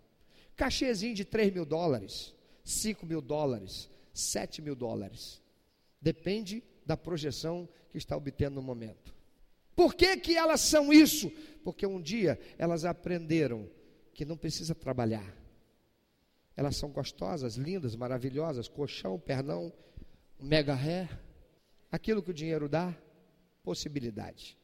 [0.55, 5.42] Cachezinho de 3 mil dólares, 5 mil dólares, 7 mil dólares.
[6.01, 9.12] Depende da projeção que está obtendo no momento.
[9.75, 11.29] Por que, que elas são isso?
[11.64, 13.68] Porque um dia elas aprenderam
[14.12, 15.37] que não precisa trabalhar.
[16.57, 19.73] Elas são gostosas, lindas, maravilhosas, colchão, pernão,
[20.40, 21.09] mega ré,
[21.90, 22.97] aquilo que o dinheiro dá
[23.64, 24.57] possibilidade.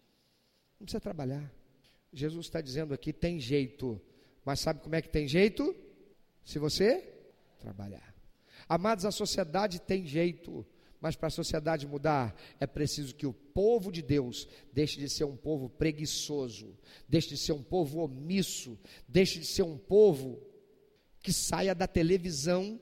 [0.79, 1.53] Não precisa trabalhar.
[2.13, 4.01] Jesus está dizendo aqui: tem jeito.
[4.45, 5.75] Mas sabe como é que tem jeito?
[6.45, 7.13] Se você
[7.59, 8.15] trabalhar.
[8.69, 10.65] Amados, a sociedade tem jeito.
[11.01, 15.25] Mas para a sociedade mudar, é preciso que o povo de Deus deixe de ser
[15.25, 16.77] um povo preguiçoso,
[17.09, 20.39] deixe de ser um povo omisso, deixe de ser um povo
[21.23, 22.79] que saia da televisão,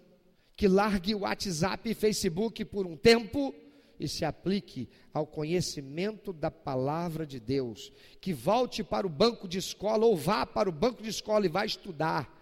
[0.56, 3.54] que largue o WhatsApp e Facebook por um tempo
[3.98, 9.58] e se aplique ao conhecimento da palavra de Deus, que volte para o banco de
[9.58, 12.34] escola ou vá para o banco de escola e vá estudar,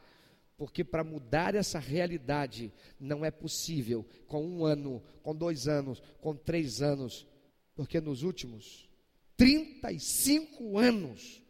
[0.56, 6.34] porque para mudar essa realidade não é possível com um ano, com dois anos, com
[6.34, 7.26] três anos,
[7.74, 8.88] porque nos últimos
[9.36, 11.42] 35 anos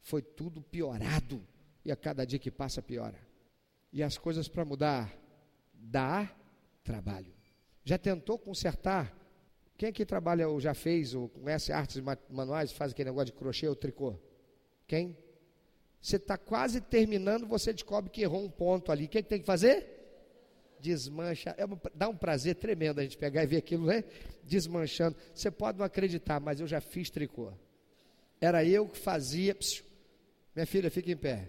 [0.00, 1.44] foi tudo piorado.
[1.84, 3.18] E a cada dia que passa piora.
[3.92, 5.12] E as coisas para mudar
[5.74, 6.32] dá
[6.84, 7.34] trabalho.
[7.84, 9.12] Já tentou consertar
[9.82, 13.66] quem aqui trabalha ou já fez ou conhece artes manuais, faz aquele negócio de crochê
[13.66, 14.14] ou tricô?
[14.86, 15.16] Quem?
[16.00, 19.06] Você está quase terminando, você descobre que errou um ponto ali.
[19.06, 19.84] O que, é que tem que fazer?
[20.78, 21.56] Desmancha.
[21.58, 21.64] É
[21.96, 24.04] dá um prazer tremendo a gente pegar e ver aquilo, né?
[24.44, 25.16] Desmanchando.
[25.34, 27.52] Você pode não acreditar, mas eu já fiz tricô.
[28.40, 29.52] Era eu que fazia.
[29.52, 29.84] Psiu,
[30.54, 31.48] minha filha, fica em pé.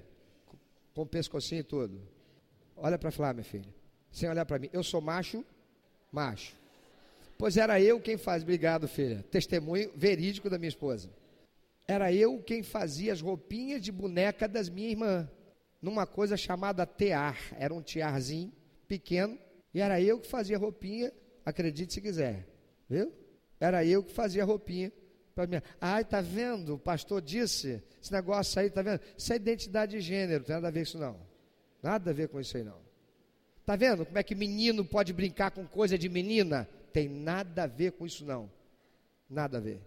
[0.96, 2.02] Com o pescocinho e tudo.
[2.76, 3.70] Olha para falar, minha filha.
[4.12, 4.72] Sem olhar para mim.
[4.74, 5.46] Eu sou macho,
[6.12, 6.63] macho.
[7.38, 11.10] Pois era eu quem faz, obrigado filha, testemunho verídico da minha esposa.
[11.88, 15.28] Era eu quem fazia as roupinhas de boneca das minhas irmãs,
[15.82, 18.52] numa coisa chamada tear, era um tiarzinho
[18.88, 19.38] pequeno,
[19.74, 21.12] e era eu que fazia roupinha,
[21.46, 22.48] acredite se quiser,
[22.90, 23.12] viu?
[23.60, 24.92] Era eu que fazia roupinha
[25.36, 25.64] para minha.
[25.82, 26.76] Ai, tá vendo?
[26.76, 29.02] O pastor disse, esse negócio aí, tá vendo?
[29.18, 31.20] Isso é identidade de gênero, não tem nada a ver com isso não.
[31.82, 32.78] Nada a ver com isso aí não.
[33.66, 36.68] Tá vendo como é que menino pode brincar com coisa de menina?
[36.94, 38.50] Tem nada a ver com isso, não.
[39.30, 39.82] Nada a ver.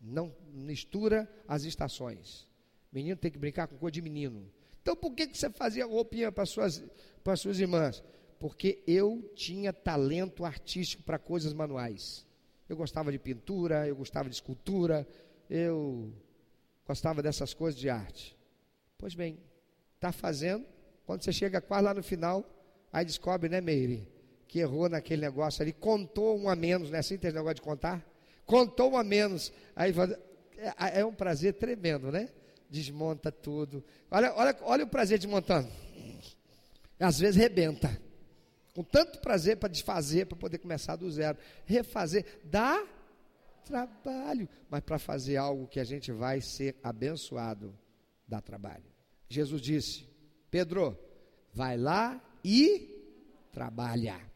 [0.00, 2.48] Não mistura as estações.
[2.90, 4.50] Menino tem que brincar com coisa de menino.
[4.80, 6.82] Então por que, que você fazia roupinha para suas,
[7.22, 8.02] para suas irmãs?
[8.40, 12.26] Porque eu tinha talento artístico para coisas manuais.
[12.68, 15.06] Eu gostava de pintura, eu gostava de escultura,
[15.48, 16.12] eu
[16.86, 18.36] gostava dessas coisas de arte.
[18.98, 19.38] Pois bem,
[19.94, 20.66] está fazendo,
[21.06, 22.44] quando você chega quase lá no final,
[22.92, 24.08] aí descobre, né, Meire?
[24.52, 26.98] Que errou naquele negócio ali, contou um a menos, né?
[26.98, 28.06] Assim tem negócio de contar?
[28.44, 29.50] Contou um a menos.
[29.74, 29.94] Aí
[30.78, 32.28] é, é um prazer tremendo, né?
[32.68, 33.82] Desmonta tudo.
[34.10, 35.72] Olha, olha, olha o prazer de montando.
[37.00, 37.98] Às vezes rebenta.
[38.74, 41.38] Com tanto prazer para desfazer, para poder começar do zero.
[41.64, 42.42] Refazer.
[42.44, 42.86] Dá
[43.64, 44.46] trabalho.
[44.68, 47.74] Mas para fazer algo que a gente vai ser abençoado,
[48.28, 48.84] dá trabalho.
[49.30, 50.06] Jesus disse:
[50.50, 50.94] Pedro,
[51.54, 54.30] vai lá e trabalha.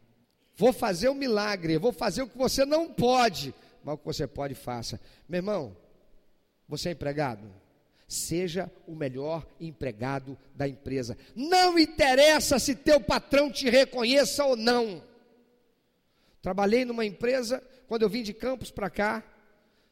[0.57, 3.53] Vou fazer um milagre, vou fazer o que você não pode,
[3.83, 4.99] mas o que você pode, faça.
[5.29, 5.77] Meu irmão,
[6.67, 7.47] você é empregado?
[8.07, 11.15] Seja o melhor empregado da empresa.
[11.35, 15.03] Não interessa se teu patrão te reconheça ou não.
[16.41, 19.23] Trabalhei numa empresa, quando eu vim de Campos para cá,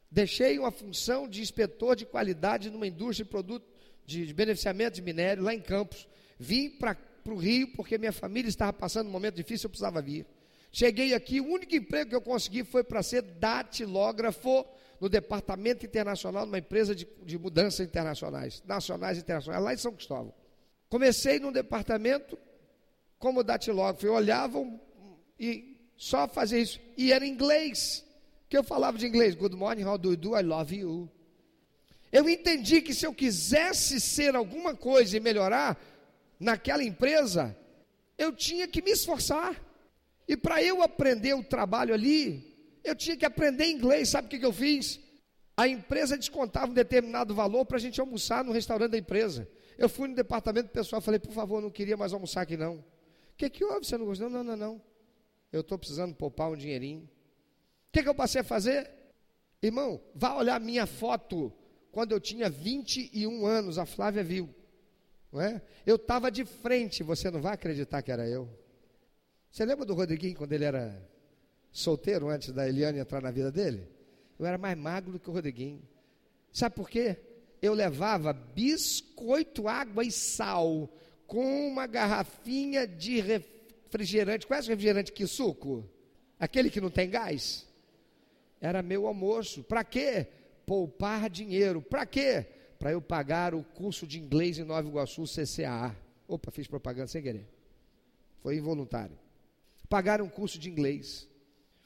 [0.09, 3.68] deixei uma função de inspetor de qualidade numa indústria de produto
[4.03, 6.07] de, de beneficiamento de minério lá em Campos.
[6.39, 6.97] Vim para
[7.28, 10.26] o Rio porque minha família estava passando um momento difícil, eu precisava vir.
[10.78, 14.66] Cheguei aqui, o único emprego que eu consegui foi para ser datilógrafo
[15.00, 19.94] no departamento internacional, numa empresa de, de mudança internacionais, nacionais e internacionais, lá em São
[19.94, 20.34] Cristóvão.
[20.90, 22.38] Comecei num departamento
[23.18, 24.70] como datilógrafo, eu olhava
[25.40, 28.06] e só fazia isso, e era inglês,
[28.50, 31.10] que eu falava de inglês, good morning, how do you do, I love you.
[32.12, 35.82] Eu entendi que se eu quisesse ser alguma coisa e melhorar
[36.38, 37.58] naquela empresa,
[38.18, 39.64] eu tinha que me esforçar.
[40.28, 44.10] E para eu aprender o trabalho ali, eu tinha que aprender inglês.
[44.10, 45.00] Sabe o que, que eu fiz?
[45.58, 49.48] A empresa descontava um determinado valor para a gente almoçar no restaurante da empresa.
[49.78, 52.76] Eu fui no departamento pessoal falei, por favor, não queria mais almoçar aqui não.
[52.76, 52.84] O
[53.38, 53.86] que, que houve?
[53.86, 54.30] Você não gostou?
[54.30, 54.82] Não, não, não.
[55.52, 57.04] Eu estou precisando poupar um dinheirinho.
[57.04, 57.10] O
[57.92, 58.90] que, que eu passei a fazer?
[59.62, 61.52] Irmão, vá olhar minha foto
[61.92, 64.54] quando eu tinha 21 anos, a Flávia viu.
[65.32, 65.62] Não é?
[65.86, 68.50] Eu estava de frente, você não vai acreditar que era eu.
[69.56, 71.01] Você lembra do Rodriguinho quando ele era
[71.72, 73.88] solteiro, antes da Eliane entrar na vida dele?
[74.38, 75.82] Eu era mais magro do que o Rodriguinho.
[76.51, 77.16] Sabe por quê?
[77.62, 80.93] Eu levava biscoito, água e sal
[81.26, 84.45] com uma garrafinha de refrigerante.
[84.45, 85.89] Qual é refrigerante que suco?
[86.38, 87.66] Aquele que não tem gás?
[88.60, 89.64] Era meu almoço.
[89.64, 90.28] Para quê?
[90.66, 91.82] Poupar dinheiro.
[91.82, 92.45] Para quê?
[92.78, 95.95] Para eu pagar o curso de inglês em Nova Iguaçu, CCAA.
[96.28, 97.47] Opa, fiz propaganda sem querer.
[98.41, 99.24] Foi involuntário
[99.86, 101.28] pagar um curso de inglês.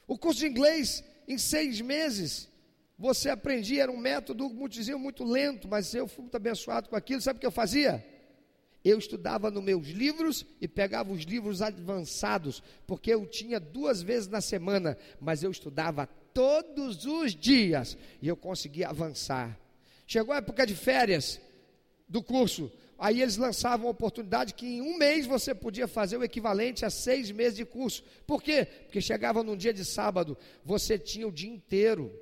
[0.06, 2.48] O curso de inglês, em seis meses,
[2.98, 7.20] você aprendia, era um método, diziam, muito lento, mas eu fui muito abençoado com aquilo.
[7.20, 8.04] Sabe o que eu fazia?
[8.84, 14.28] Eu estudava nos meus livros e pegava os livros avançados, porque eu tinha duas vezes
[14.28, 19.58] na semana, mas eu estudava todos os dias e eu conseguia avançar.
[20.06, 21.40] Chegou a época de férias
[22.08, 26.22] do curso, Aí eles lançavam uma oportunidade que em um mês você podia fazer o
[26.22, 28.04] equivalente a seis meses de curso.
[28.26, 28.66] Por quê?
[28.66, 32.12] Porque chegava num dia de sábado, você tinha o dia inteiro.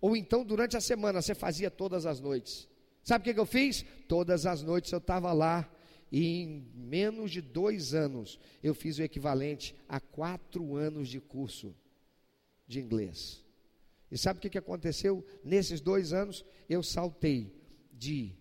[0.00, 2.68] Ou então durante a semana você fazia todas as noites.
[3.04, 3.84] Sabe o que, eu fiz?
[4.08, 5.70] Todas as noites eu estava lá.
[6.10, 11.72] E em menos de dois anos eu fiz o equivalente a quatro anos de curso
[12.66, 13.40] de inglês.
[14.10, 15.24] E sabe o que aconteceu?
[15.44, 17.54] Nesses dois anos eu saltei
[17.92, 18.34] de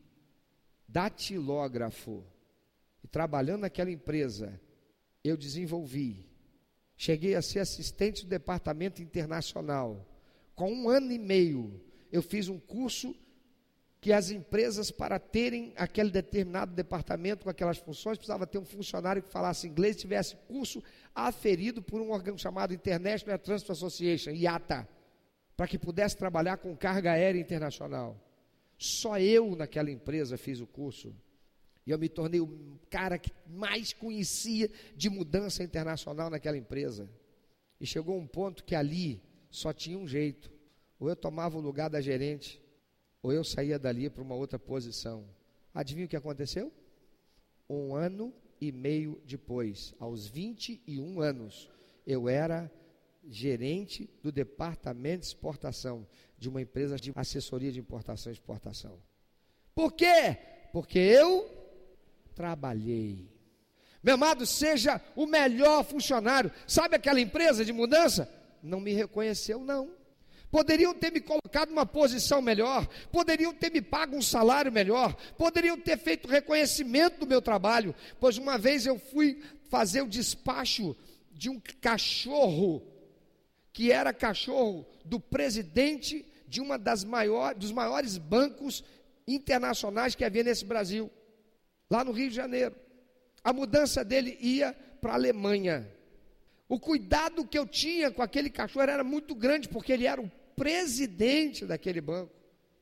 [0.94, 2.24] datilógrafo.
[3.04, 4.62] E trabalhando naquela empresa,
[5.24, 6.30] eu desenvolvi.
[6.96, 10.08] Cheguei a ser assistente do departamento internacional.
[10.56, 11.82] Com um ano e meio,
[12.12, 13.16] eu fiz um curso
[14.00, 19.24] que as empresas, para terem aquele determinado departamento com aquelas funções, precisava ter um funcionário
[19.24, 20.84] que falasse inglês, tivesse curso
[21.16, 24.88] aferido por um órgão chamado International Transport Association, IATA,
[25.56, 28.18] para que pudesse trabalhar com carga aérea internacional.
[28.84, 31.16] Só eu naquela empresa fiz o curso.
[31.88, 37.10] E eu me tornei o cara que mais conhecia de mudança internacional naquela empresa.
[37.80, 40.52] E chegou um ponto que ali só tinha um jeito:
[41.00, 42.62] ou eu tomava o lugar da gerente,
[43.22, 45.24] ou eu saía dali para uma outra posição.
[45.74, 46.70] Adivinha o que aconteceu?
[47.70, 51.70] Um ano e meio depois, aos 21 anos,
[52.06, 52.70] eu era
[53.30, 56.07] gerente do departamento de exportação
[56.38, 58.99] de uma empresa de assessoria de importação e exportação.
[59.74, 60.38] Por quê?
[60.71, 61.49] Porque eu
[62.36, 63.32] trabalhei.
[64.01, 66.51] Meu amado, seja o melhor funcionário.
[66.67, 68.30] Sabe aquela empresa de mudança?
[68.61, 69.91] Não me reconheceu, não.
[70.51, 75.80] Poderiam ter me colocado numa posição melhor, poderiam ter me pago um salário melhor, poderiam
[75.80, 80.95] ter feito reconhecimento do meu trabalho, pois uma vez eu fui fazer o despacho
[81.32, 82.93] de um cachorro
[83.74, 88.84] que era cachorro do presidente de uma das maiores, dos maiores bancos
[89.28, 91.09] internacionais que havia nesse Brasil,
[91.89, 92.76] lá no Rio de Janeiro.
[93.43, 95.91] A mudança dele ia para a Alemanha.
[96.69, 100.32] O cuidado que eu tinha com aquele cachorro era muito grande, porque ele era o
[100.55, 102.32] presidente daquele banco.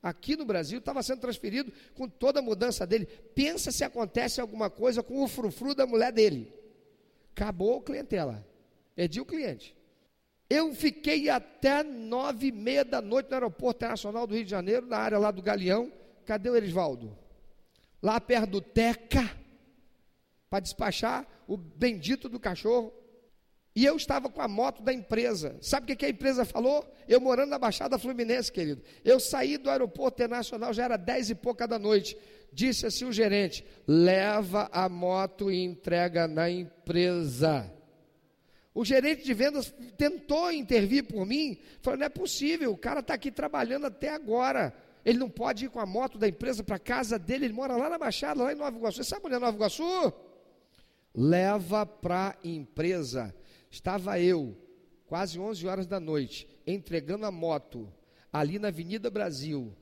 [0.02, 3.06] aqui no Brasil, estava sendo transferido com toda a mudança dele.
[3.06, 6.52] Pensa se acontece alguma coisa com o frufru da mulher dele.
[7.34, 8.44] Acabou a clientela.
[8.96, 9.76] Perdi o cliente.
[10.54, 14.84] Eu fiquei até nove e meia da noite no Aeroporto Internacional do Rio de Janeiro,
[14.84, 15.90] na área lá do Galeão.
[16.26, 17.16] Cadê o Erisvaldo?
[18.02, 19.34] Lá perto do Teca,
[20.50, 22.92] para despachar o bendito do cachorro.
[23.74, 25.56] E eu estava com a moto da empresa.
[25.62, 26.86] Sabe o que, que a empresa falou?
[27.08, 28.82] Eu morando na Baixada Fluminense, querido.
[29.02, 32.14] Eu saí do aeroporto internacional, já era dez e pouca da noite.
[32.52, 37.72] Disse assim o gerente: leva a moto e entrega na empresa.
[38.74, 43.14] O gerente de vendas tentou intervir por mim, falou: não é possível, o cara está
[43.14, 44.74] aqui trabalhando até agora.
[45.04, 47.90] Ele não pode ir com a moto da empresa para casa dele, ele mora lá
[47.90, 48.98] na Baixada, lá em Nova Iguaçu.
[48.98, 50.12] Você sabe onde é Nova Iguaçu?
[51.14, 53.34] Leva para a empresa.
[53.70, 54.56] Estava eu,
[55.06, 57.92] quase 11 horas da noite, entregando a moto
[58.32, 59.74] ali na Avenida Brasil,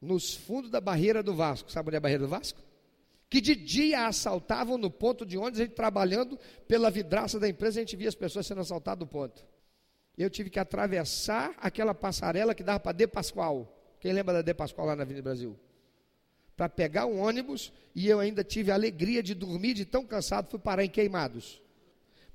[0.00, 1.70] nos fundos da barreira do Vasco.
[1.70, 2.65] Sabe onde é a barreira do Vasco?
[3.28, 7.80] Que de dia assaltavam no ponto de ônibus, a gente trabalhando pela vidraça da empresa,
[7.80, 9.44] a gente via as pessoas sendo assaltadas do ponto.
[10.16, 13.72] Eu tive que atravessar aquela passarela que dava para De Pascoal.
[14.00, 15.58] Quem lembra da De Pascoal lá na Avenida Brasil?
[16.56, 20.48] Para pegar um ônibus e eu ainda tive a alegria de dormir, de tão cansado,
[20.48, 21.60] fui parar em Queimados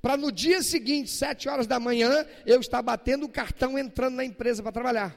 [0.02, 4.26] para no dia seguinte, sete horas da manhã, eu estar batendo o cartão entrando na
[4.26, 5.16] empresa para trabalhar.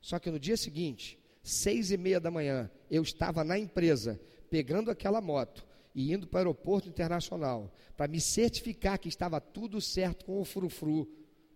[0.00, 4.20] Só que no dia seguinte, seis e meia da manhã, eu estava na empresa,
[4.54, 9.80] pegando aquela moto e indo para o aeroporto internacional, para me certificar que estava tudo
[9.80, 11.08] certo com o frufru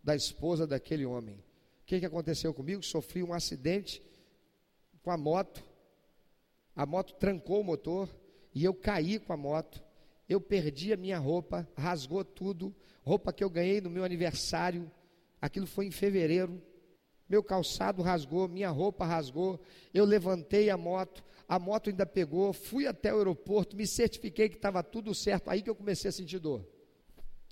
[0.02, 1.36] da esposa daquele homem.
[1.36, 2.82] O que, que aconteceu comigo?
[2.82, 4.02] Sofri um acidente
[5.00, 5.62] com a moto,
[6.74, 8.12] a moto trancou o motor
[8.52, 9.80] e eu caí com a moto
[10.28, 14.90] eu perdi a minha roupa, rasgou tudo, roupa que eu ganhei no meu aniversário,
[15.40, 16.60] aquilo foi em fevereiro.
[17.28, 19.60] Meu calçado rasgou, minha roupa rasgou.
[19.92, 24.56] Eu levantei a moto, a moto ainda pegou, fui até o aeroporto, me certifiquei que
[24.56, 25.48] estava tudo certo.
[25.48, 26.68] Aí que eu comecei a sentir dor.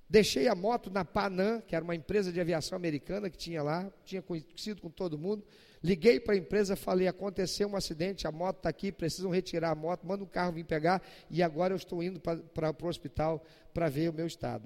[0.09, 3.91] Deixei a moto na Panam, que era uma empresa de aviação americana que tinha lá,
[4.05, 5.43] tinha conhecido com todo mundo.
[5.83, 9.75] Liguei para a empresa, falei: aconteceu um acidente, a moto está aqui, precisam retirar a
[9.75, 13.43] moto, manda um carro vir pegar, e agora eu estou indo para o hospital
[13.73, 14.65] para ver o meu estado.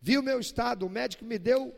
[0.00, 1.74] Vi o meu estado, o médico me deu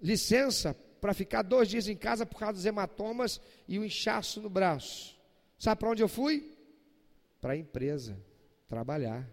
[0.00, 4.50] licença para ficar dois dias em casa por causa dos hematomas e o inchaço no
[4.50, 5.15] braço.
[5.58, 6.56] Sabe para onde eu fui?
[7.40, 8.18] Para a empresa,
[8.68, 9.28] trabalhar.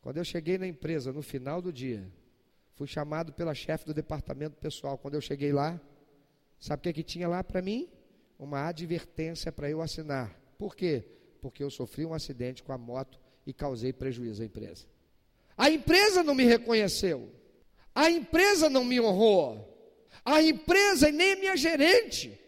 [0.00, 2.10] Quando eu cheguei na empresa, no final do dia,
[2.74, 4.98] fui chamado pela chefe do departamento pessoal.
[4.98, 5.80] Quando eu cheguei lá,
[6.62, 7.88] Sabe o que, é que tinha lá para mim?
[8.38, 10.40] Uma advertência para eu assinar.
[10.56, 11.02] Por quê?
[11.40, 14.86] Porque eu sofri um acidente com a moto e causei prejuízo à empresa.
[15.58, 17.28] A empresa não me reconheceu.
[17.92, 20.08] A empresa não me honrou.
[20.24, 22.40] A empresa e nem minha gerente.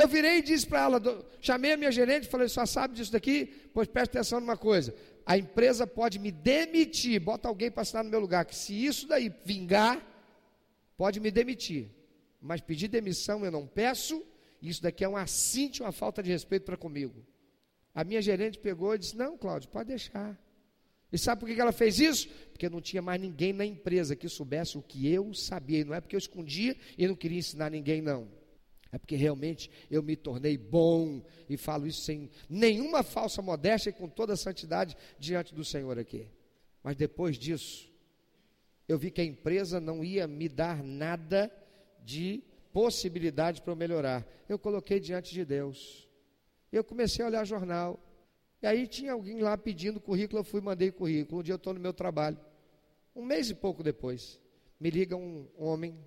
[0.00, 3.12] Eu virei e disse para ela, chamei a minha gerente e falei, só sabe disso
[3.12, 3.46] daqui?
[3.74, 4.94] Pois preste atenção numa coisa.
[5.26, 9.06] A empresa pode me demitir, bota alguém para assinar no meu lugar, que se isso
[9.08, 10.00] daí vingar,
[10.96, 11.98] pode me demitir
[12.40, 14.24] mas pedir demissão eu não peço,
[14.62, 17.24] isso daqui é um assinte, uma falta de respeito para comigo.
[17.94, 20.38] A minha gerente pegou e disse: Não, Cláudio, pode deixar.
[21.10, 22.28] E sabe por que ela fez isso?
[22.52, 25.80] Porque não tinha mais ninguém na empresa que soubesse o que eu sabia.
[25.80, 28.28] E não é porque eu escondia e não queria ensinar ninguém, não.
[28.90, 33.92] É porque realmente eu me tornei bom e falo isso sem nenhuma falsa modéstia e
[33.92, 36.26] com toda a santidade diante do Senhor aqui.
[36.82, 37.90] Mas depois disso,
[38.88, 41.52] eu vi que a empresa não ia me dar nada
[42.02, 44.26] de possibilidade para eu melhorar.
[44.48, 46.08] Eu coloquei diante de Deus.
[46.72, 48.02] Eu comecei a olhar jornal.
[48.62, 51.40] E aí tinha alguém lá pedindo currículo, eu fui mandei currículo.
[51.40, 52.38] Um dia eu estou no meu trabalho.
[53.14, 54.40] Um mês e pouco depois,
[54.80, 55.98] me liga um homem.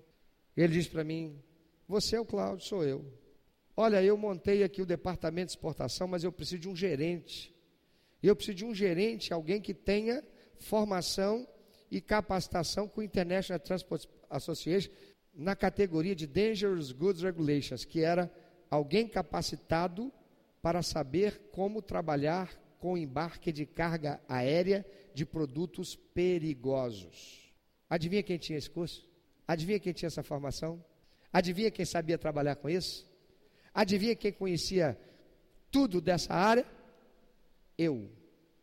[0.56, 1.38] Ele diz para mim:
[1.92, 3.04] Você é o Cláudio, sou eu.
[3.76, 7.54] Olha, eu montei aqui o departamento de exportação, mas eu preciso de um gerente.
[8.22, 10.24] Eu preciso de um gerente, alguém que tenha
[10.56, 11.46] formação
[11.90, 14.90] e capacitação com International Transport Association
[15.34, 18.32] na categoria de Dangerous Goods Regulations, que era
[18.70, 20.10] alguém capacitado
[20.62, 24.82] para saber como trabalhar com embarque de carga aérea
[25.12, 27.52] de produtos perigosos.
[27.86, 29.06] Adivinha quem tinha esse curso?
[29.46, 30.82] Adivinha quem tinha essa formação?
[31.32, 33.10] Adivinha quem sabia trabalhar com isso?
[33.72, 34.98] Adivinha quem conhecia
[35.70, 36.66] tudo dessa área?
[37.78, 38.10] Eu.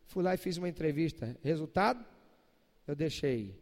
[0.06, 1.36] Fui lá e fiz uma entrevista.
[1.42, 2.04] Resultado?
[2.86, 3.58] Eu deixei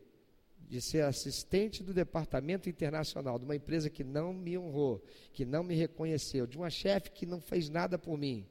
[0.69, 5.03] de ser assistente do departamento internacional de uma empresa que não me honrou,
[5.33, 8.47] que não me reconheceu, de uma chefe que não fez nada por mim,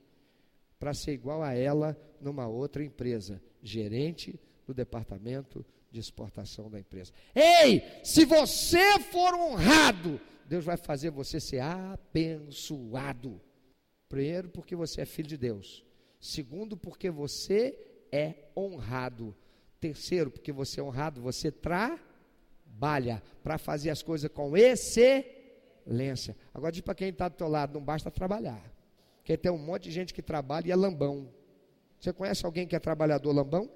[0.79, 7.11] para ser igual a ela numa outra empresa, gerente do departamento de exportação da empresa.
[7.33, 13.41] Ei, se você for honrado, Deus vai fazer você ser abençoado.
[14.07, 15.83] Primeiro, porque você é filho de Deus.
[16.19, 17.77] Segundo, porque você
[18.11, 19.35] é honrado.
[19.79, 26.35] Terceiro, porque você é honrado, você trabalha para fazer as coisas com excelência.
[26.53, 28.73] Agora diz para quem está do teu lado, não basta trabalhar.
[29.17, 31.29] Porque tem um monte de gente que trabalha e é lambão.
[31.99, 33.69] Você conhece alguém que é trabalhador lambão?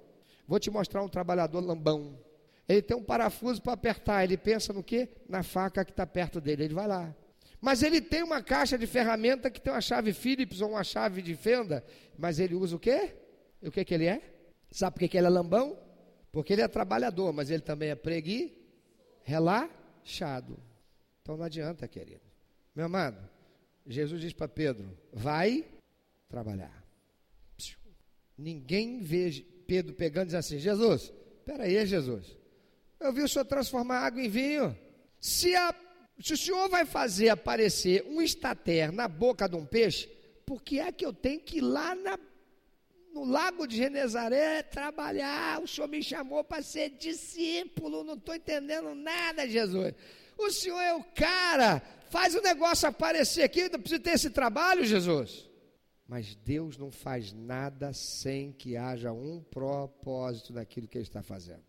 [0.52, 2.20] Vou te mostrar um trabalhador lambão.
[2.68, 5.08] Ele tem um parafuso para apertar, ele pensa no quê?
[5.30, 7.16] Na faca que está perto dele, ele vai lá.
[7.62, 11.22] Mas ele tem uma caixa de ferramenta que tem uma chave Phillips ou uma chave
[11.22, 11.86] de fenda,
[12.18, 13.16] mas ele usa o quê?
[13.62, 14.22] E o que, que ele é?
[14.70, 15.80] Sabe por que, que ele é lambão?
[16.34, 18.54] Porque ele é trabalhador, mas ele também é pregui,
[19.24, 20.60] relaxado.
[21.22, 22.20] Então não adianta, querido.
[22.76, 23.26] Meu amado,
[23.88, 25.64] Jesus diz para Pedro: vai
[26.28, 26.84] trabalhar.
[28.38, 32.36] Ninguém vê Pedro pegando diz assim: Jesus, espera aí, Jesus.
[33.00, 34.78] Eu vi o senhor transformar água em vinho.
[35.18, 35.74] Se, a,
[36.20, 40.10] se o senhor vai fazer aparecer um estater na boca de um peixe,
[40.46, 42.20] por que é que eu tenho que ir lá na,
[43.14, 45.62] no lago de Genezaré trabalhar?
[45.62, 49.94] O senhor me chamou para ser discípulo, não estou entendendo nada, Jesus.
[50.38, 54.84] O senhor é o cara, faz o negócio aparecer aqui, não precisa ter esse trabalho,
[54.84, 55.50] Jesus.
[56.12, 61.64] Mas Deus não faz nada sem que haja um propósito naquilo que Ele está fazendo.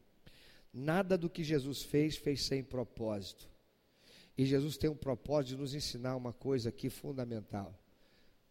[0.74, 3.49] Nada do que Jesus fez, fez sem propósito.
[4.36, 7.72] E Jesus tem um propósito de nos ensinar uma coisa aqui fundamental.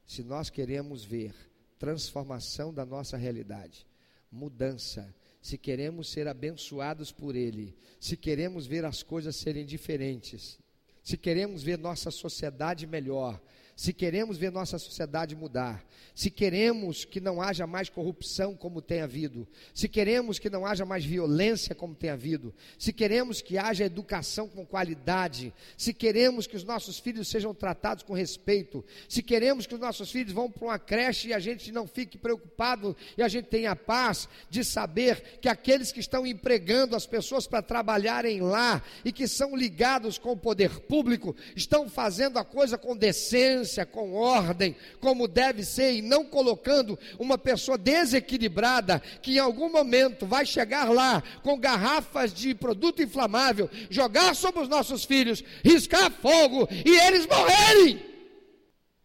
[0.05, 1.35] Se nós queremos ver
[1.77, 3.85] transformação da nossa realidade,
[4.31, 10.57] mudança, se queremos ser abençoados por Ele, se queremos ver as coisas serem diferentes,
[11.03, 13.41] se queremos ver nossa sociedade melhor,
[13.75, 19.01] se queremos ver nossa sociedade mudar, se queremos que não haja mais corrupção como tem
[19.01, 23.85] havido, se queremos que não haja mais violência como tem havido, se queremos que haja
[23.85, 29.65] educação com qualidade, se queremos que os nossos filhos sejam tratados com respeito, se queremos
[29.65, 33.23] que os nossos filhos vão para uma creche e a gente não fique preocupado e
[33.23, 38.41] a gente tenha paz de saber que aqueles que estão empregando as pessoas para trabalharem
[38.41, 43.60] lá e que são ligados com o poder público estão fazendo a coisa com decência,
[43.85, 50.25] com ordem, como deve ser e não colocando uma pessoa desequilibrada que em algum momento
[50.25, 56.67] vai chegar lá com garrafas de produto inflamável, jogar sobre os nossos filhos, riscar fogo
[56.85, 58.05] e eles morrerem.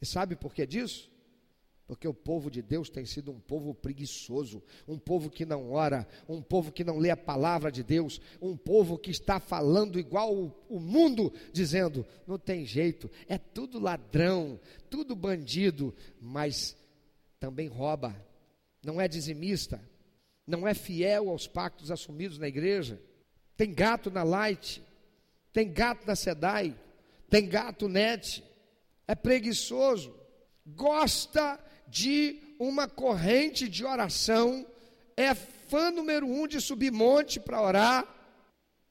[0.00, 1.15] E sabe por que disso?
[1.86, 6.06] Porque o povo de Deus tem sido um povo preguiçoso, um povo que não ora,
[6.28, 10.34] um povo que não lê a palavra de Deus, um povo que está falando igual
[10.34, 14.58] o, o mundo, dizendo: não tem jeito, é tudo ladrão,
[14.90, 16.76] tudo bandido, mas
[17.38, 18.16] também rouba,
[18.84, 19.80] não é dizimista,
[20.44, 23.00] não é fiel aos pactos assumidos na igreja.
[23.56, 24.82] Tem gato na Light,
[25.52, 26.76] tem gato na Sedai,
[27.30, 28.42] tem gato net,
[29.06, 30.14] é preguiçoso,
[30.66, 34.66] gosta de uma corrente de oração,
[35.16, 38.16] é fã número um de subir monte para orar,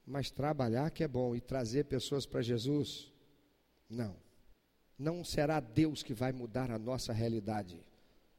[0.05, 3.11] mas trabalhar que é bom e trazer pessoas para Jesus,
[3.89, 4.15] não.
[4.97, 7.83] Não será Deus que vai mudar a nossa realidade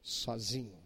[0.01, 0.77] sozinho.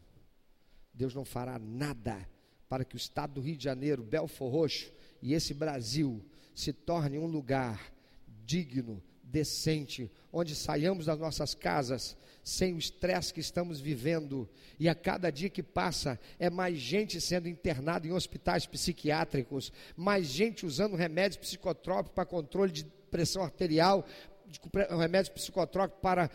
[0.94, 2.28] Deus não fará nada
[2.68, 4.92] para que o estado do Rio de Janeiro, Belfor Roxo
[5.22, 7.94] e esse Brasil se torne um lugar
[8.28, 9.02] digno,
[9.32, 15.30] decente, onde saiamos das nossas casas sem o estresse que estamos vivendo, e a cada
[15.30, 21.38] dia que passa é mais gente sendo internada em hospitais psiquiátricos, mais gente usando remédios
[21.38, 24.06] psicotrópicos para controle de pressão arterial,
[24.98, 26.32] remédios psicotrópicos para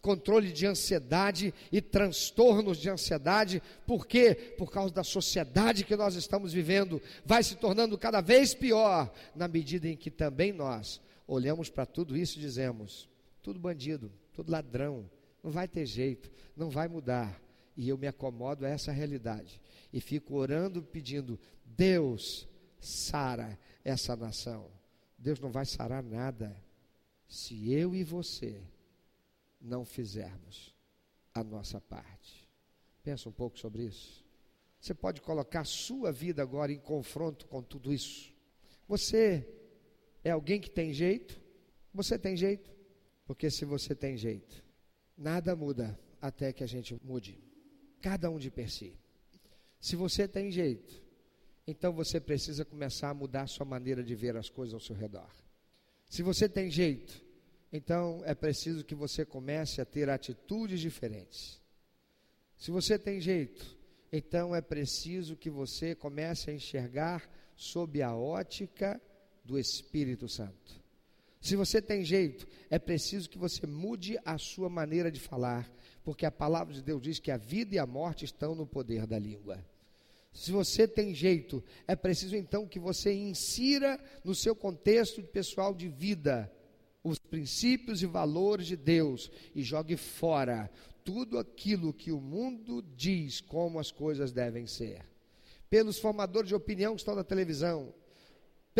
[0.00, 4.54] controle de ansiedade e transtornos de ansiedade, por quê?
[4.56, 9.48] Por causa da sociedade que nós estamos vivendo, vai se tornando cada vez pior, na
[9.48, 11.00] medida em que também nós
[11.30, 13.08] olhamos para tudo isso e dizemos:
[13.40, 15.08] tudo bandido, tudo ladrão,
[15.42, 17.40] não vai ter jeito, não vai mudar.
[17.76, 19.60] E eu me acomodo a essa realidade
[19.92, 22.48] e fico orando, pedindo: Deus,
[22.80, 24.70] sara essa nação.
[25.16, 26.56] Deus não vai sarar nada
[27.28, 28.60] se eu e você
[29.60, 30.74] não fizermos
[31.32, 32.48] a nossa parte.
[33.02, 34.24] Pensa um pouco sobre isso.
[34.80, 38.32] Você pode colocar sua vida agora em confronto com tudo isso.
[38.88, 39.59] Você
[40.22, 41.40] é alguém que tem jeito?
[41.92, 42.70] Você tem jeito?
[43.26, 44.64] Porque se você tem jeito,
[45.16, 47.38] nada muda até que a gente mude.
[48.00, 48.98] Cada um de per si.
[49.80, 51.02] Se você tem jeito,
[51.66, 54.94] então você precisa começar a mudar a sua maneira de ver as coisas ao seu
[54.94, 55.30] redor.
[56.08, 57.24] Se você tem jeito,
[57.72, 61.60] então é preciso que você comece a ter atitudes diferentes.
[62.56, 63.78] Se você tem jeito,
[64.12, 69.00] então é preciso que você comece a enxergar sob a ótica
[69.44, 70.80] do Espírito Santo.
[71.40, 75.70] Se você tem jeito, é preciso que você mude a sua maneira de falar,
[76.04, 79.06] porque a palavra de Deus diz que a vida e a morte estão no poder
[79.06, 79.64] da língua.
[80.32, 85.88] Se você tem jeito, é preciso então que você insira no seu contexto pessoal de
[85.88, 86.52] vida
[87.02, 90.70] os princípios e valores de Deus e jogue fora
[91.02, 95.04] tudo aquilo que o mundo diz como as coisas devem ser.
[95.68, 97.94] Pelos formadores de opinião que estão na televisão,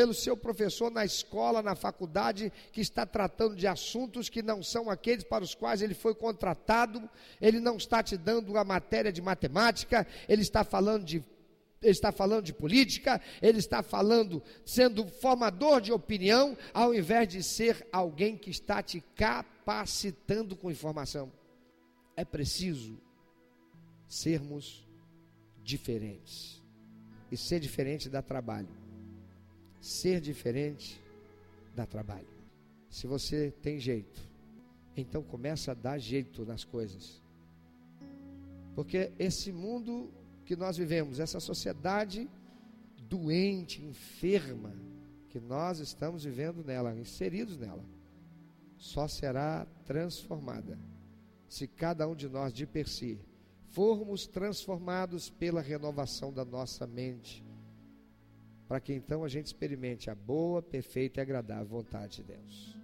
[0.00, 4.88] pelo seu professor na escola, na faculdade, que está tratando de assuntos que não são
[4.88, 7.06] aqueles para os quais ele foi contratado,
[7.38, 11.22] ele não está te dando uma matéria de matemática, ele está falando de
[11.82, 17.42] ele está falando de política, ele está falando, sendo formador de opinião, ao invés de
[17.42, 21.30] ser alguém que está te capacitando com informação.
[22.16, 22.98] É preciso
[24.08, 24.88] sermos
[25.62, 26.62] diferentes.
[27.30, 28.79] E ser diferente dá trabalho.
[29.80, 31.00] Ser diferente
[31.74, 32.28] dá trabalho.
[32.88, 34.20] Se você tem jeito,
[34.96, 37.22] então começa a dar jeito nas coisas.
[38.74, 40.10] Porque esse mundo
[40.44, 42.28] que nós vivemos, essa sociedade
[43.08, 44.74] doente, enferma,
[45.28, 47.84] que nós estamos vivendo nela, inseridos nela,
[48.76, 50.78] só será transformada
[51.48, 53.18] se cada um de nós de per si
[53.70, 57.44] formos transformados pela renovação da nossa mente,
[58.70, 62.78] para que então a gente experimente a boa, perfeita e agradável vontade de Deus.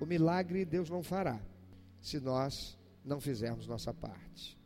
[0.00, 1.38] O milagre Deus não fará
[2.00, 4.58] se nós não fizermos nossa parte.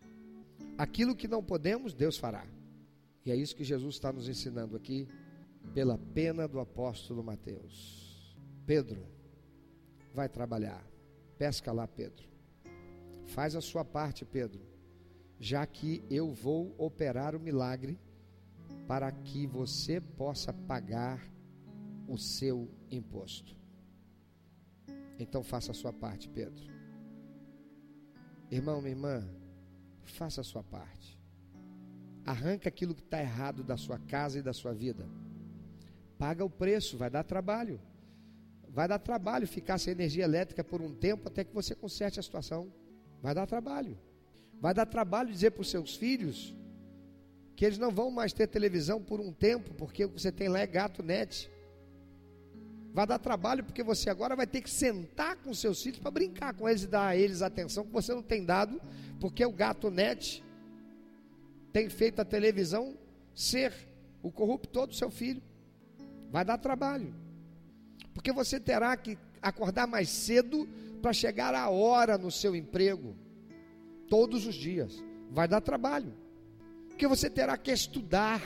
[0.79, 2.47] Aquilo que não podemos, Deus fará.
[3.25, 5.09] E é isso que Jesus está nos ensinando aqui,
[5.75, 8.39] pela pena do apóstolo Mateus.
[8.65, 9.05] Pedro,
[10.15, 10.87] vai trabalhar.
[11.37, 12.25] Pesca lá, Pedro.
[13.27, 14.65] Faz a sua parte, Pedro,
[15.41, 17.99] já que eu vou operar o milagre
[18.87, 21.21] para que você possa pagar
[22.07, 23.57] o seu imposto.
[25.19, 26.63] Então faça a sua parte, Pedro.
[28.51, 29.29] Irmão, minha irmã,
[30.05, 31.19] faça a sua parte.
[32.25, 35.09] Arranca aquilo que está errado da sua casa e da sua vida.
[36.19, 37.81] Paga o preço, vai dar trabalho.
[38.69, 42.23] Vai dar trabalho ficar sem energia elétrica por um tempo até que você conserte a
[42.23, 42.73] situação.
[43.23, 43.99] Vai dar trabalho.
[44.61, 46.55] Vai dar trabalho dizer para os seus filhos
[47.57, 50.47] que eles não vão mais ter televisão por um tempo, porque o que você tem
[50.49, 51.51] lá é gato net.
[52.93, 56.53] Vai dar trabalho porque você agora vai ter que sentar com seus filhos para brincar
[56.55, 58.81] com eles e dar a eles atenção que você não tem dado,
[59.19, 60.45] porque o gato net
[61.73, 62.97] tem feito a televisão
[63.35, 63.73] ser
[64.23, 65.43] o corruptor do seu filho.
[66.31, 67.15] Vai dar trabalho.
[68.13, 70.69] Porque você terá que acordar mais cedo
[71.01, 73.15] para chegar a hora no seu emprego,
[74.09, 75.03] todos os dias.
[75.31, 76.26] Vai dar trabalho.
[76.97, 78.41] Porque você terá que estudar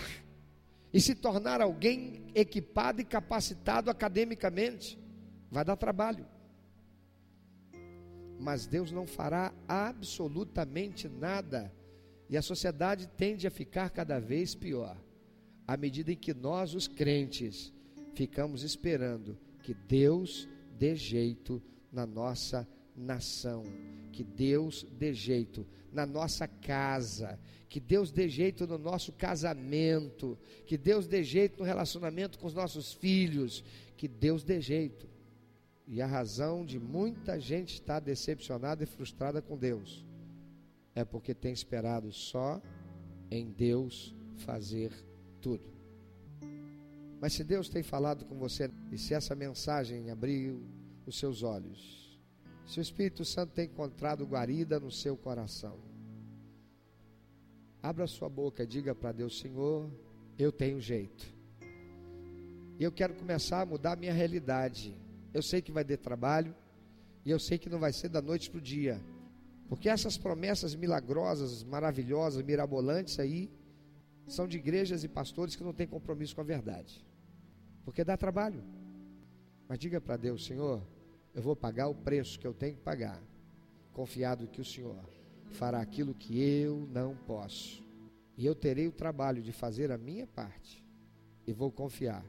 [0.92, 4.98] e se tornar alguém equipado e capacitado academicamente.
[5.48, 6.26] Vai dar trabalho.
[8.40, 11.72] Mas Deus não fará absolutamente nada.
[12.28, 15.00] E a sociedade tende a ficar cada vez pior.
[15.64, 17.72] À medida em que nós, os crentes,
[18.14, 23.64] ficamos esperando que Deus dê jeito na nossa nação,
[24.12, 27.38] que Deus dê jeito na nossa casa,
[27.68, 32.54] que Deus dê jeito no nosso casamento, que Deus dê jeito no relacionamento com os
[32.54, 33.64] nossos filhos,
[33.96, 35.08] que Deus dê jeito.
[35.86, 40.04] E a razão de muita gente estar decepcionada e frustrada com Deus
[40.94, 42.60] é porque tem esperado só
[43.30, 44.92] em Deus fazer
[45.40, 45.70] tudo.
[47.20, 50.62] Mas se Deus tem falado com você e se essa mensagem abriu
[51.06, 52.09] os seus olhos,
[52.66, 55.78] se o Espírito Santo tem encontrado guarida no seu coração,
[57.82, 59.90] Abra sua boca e diga para Deus: Senhor,
[60.38, 61.26] eu tenho jeito.
[62.78, 64.94] E eu quero começar a mudar a minha realidade.
[65.32, 66.54] Eu sei que vai ter trabalho.
[67.24, 69.00] E eu sei que não vai ser da noite para o dia.
[69.68, 73.50] Porque essas promessas milagrosas, maravilhosas, mirabolantes aí,
[74.26, 77.04] são de igrejas e pastores que não têm compromisso com a verdade.
[77.84, 78.62] Porque dá trabalho.
[79.68, 80.82] Mas diga para Deus, Senhor,
[81.34, 83.22] eu vou pagar o preço que eu tenho que pagar,
[83.92, 84.98] confiado que o Senhor
[85.50, 87.82] fará aquilo que eu não posso.
[88.36, 90.84] E eu terei o trabalho de fazer a minha parte.
[91.46, 92.24] E vou confiar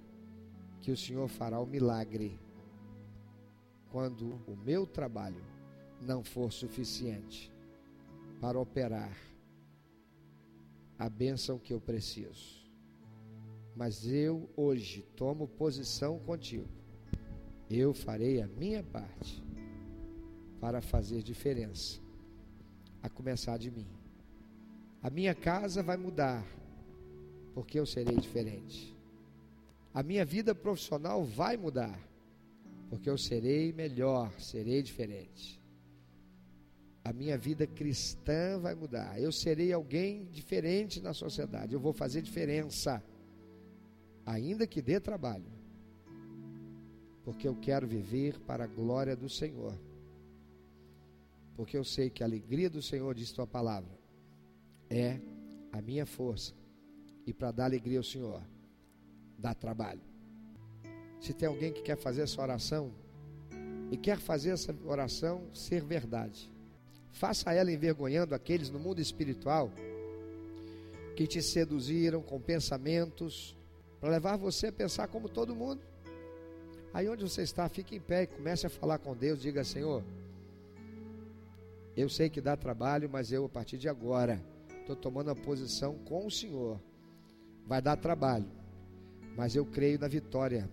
[0.81, 2.39] que o Senhor fará o milagre
[3.91, 5.43] quando o meu trabalho
[6.01, 7.51] não for suficiente
[8.39, 9.15] para operar
[10.97, 12.61] a bênção que eu preciso.
[13.75, 16.80] Mas eu hoje tomo posição contigo.
[17.73, 19.41] Eu farei a minha parte
[20.59, 22.01] para fazer diferença
[23.01, 23.87] a começar de mim.
[25.01, 26.45] A minha casa vai mudar,
[27.53, 28.93] porque eu serei diferente.
[29.93, 31.97] A minha vida profissional vai mudar,
[32.89, 35.61] porque eu serei melhor, serei diferente.
[37.05, 39.19] A minha vida cristã vai mudar.
[39.19, 41.73] Eu serei alguém diferente na sociedade.
[41.73, 43.01] Eu vou fazer diferença,
[44.25, 45.60] ainda que dê trabalho,
[47.31, 49.73] porque eu quero viver para a glória do Senhor.
[51.55, 53.97] Porque eu sei que a alegria do Senhor, diz tua palavra,
[54.89, 55.17] é
[55.71, 56.53] a minha força.
[57.25, 58.41] E para dar alegria ao Senhor,
[59.37, 60.01] dá trabalho.
[61.21, 62.91] Se tem alguém que quer fazer essa oração
[63.89, 66.51] e quer fazer essa oração ser verdade,
[67.13, 69.71] faça ela envergonhando aqueles no mundo espiritual
[71.15, 73.55] que te seduziram com pensamentos
[74.01, 75.90] para levar você a pensar como todo mundo.
[76.93, 79.41] Aí onde você está, fique em pé e comece a falar com Deus.
[79.41, 80.03] Diga, Senhor,
[81.95, 84.41] eu sei que dá trabalho, mas eu a partir de agora
[84.81, 86.79] estou tomando a posição com o Senhor.
[87.65, 88.49] Vai dar trabalho,
[89.35, 90.69] mas eu creio na vitória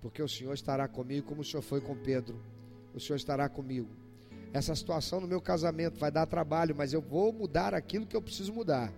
[0.00, 2.40] porque o Senhor estará comigo como o Senhor foi com Pedro.
[2.94, 3.88] O Senhor estará comigo.
[4.52, 8.22] Essa situação no meu casamento vai dar trabalho, mas eu vou mudar aquilo que eu
[8.22, 8.92] preciso mudar.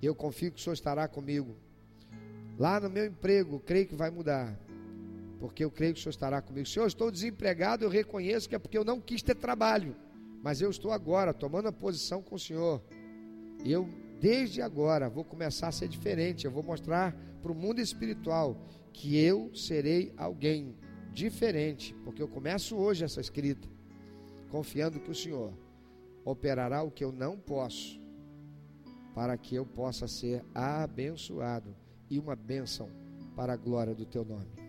[0.00, 1.54] Eu confio que o Senhor estará comigo.
[2.58, 4.58] Lá no meu emprego, creio que vai mudar.
[5.38, 6.66] Porque eu creio que o Senhor estará comigo.
[6.66, 9.96] Senhor, eu estou desempregado, eu reconheço que é porque eu não quis ter trabalho.
[10.42, 12.82] Mas eu estou agora tomando a posição com o Senhor.
[13.64, 13.88] Eu,
[14.20, 16.44] desde agora, vou começar a ser diferente.
[16.44, 18.56] Eu vou mostrar para o mundo espiritual
[18.92, 20.76] que eu serei alguém
[21.12, 23.68] diferente, porque eu começo hoje essa escrita,
[24.50, 25.52] confiando que o Senhor
[26.24, 28.00] operará o que eu não posso,
[29.14, 31.74] para que eu possa ser abençoado
[32.10, 32.88] e uma bênção
[33.34, 34.67] para a glória do teu nome.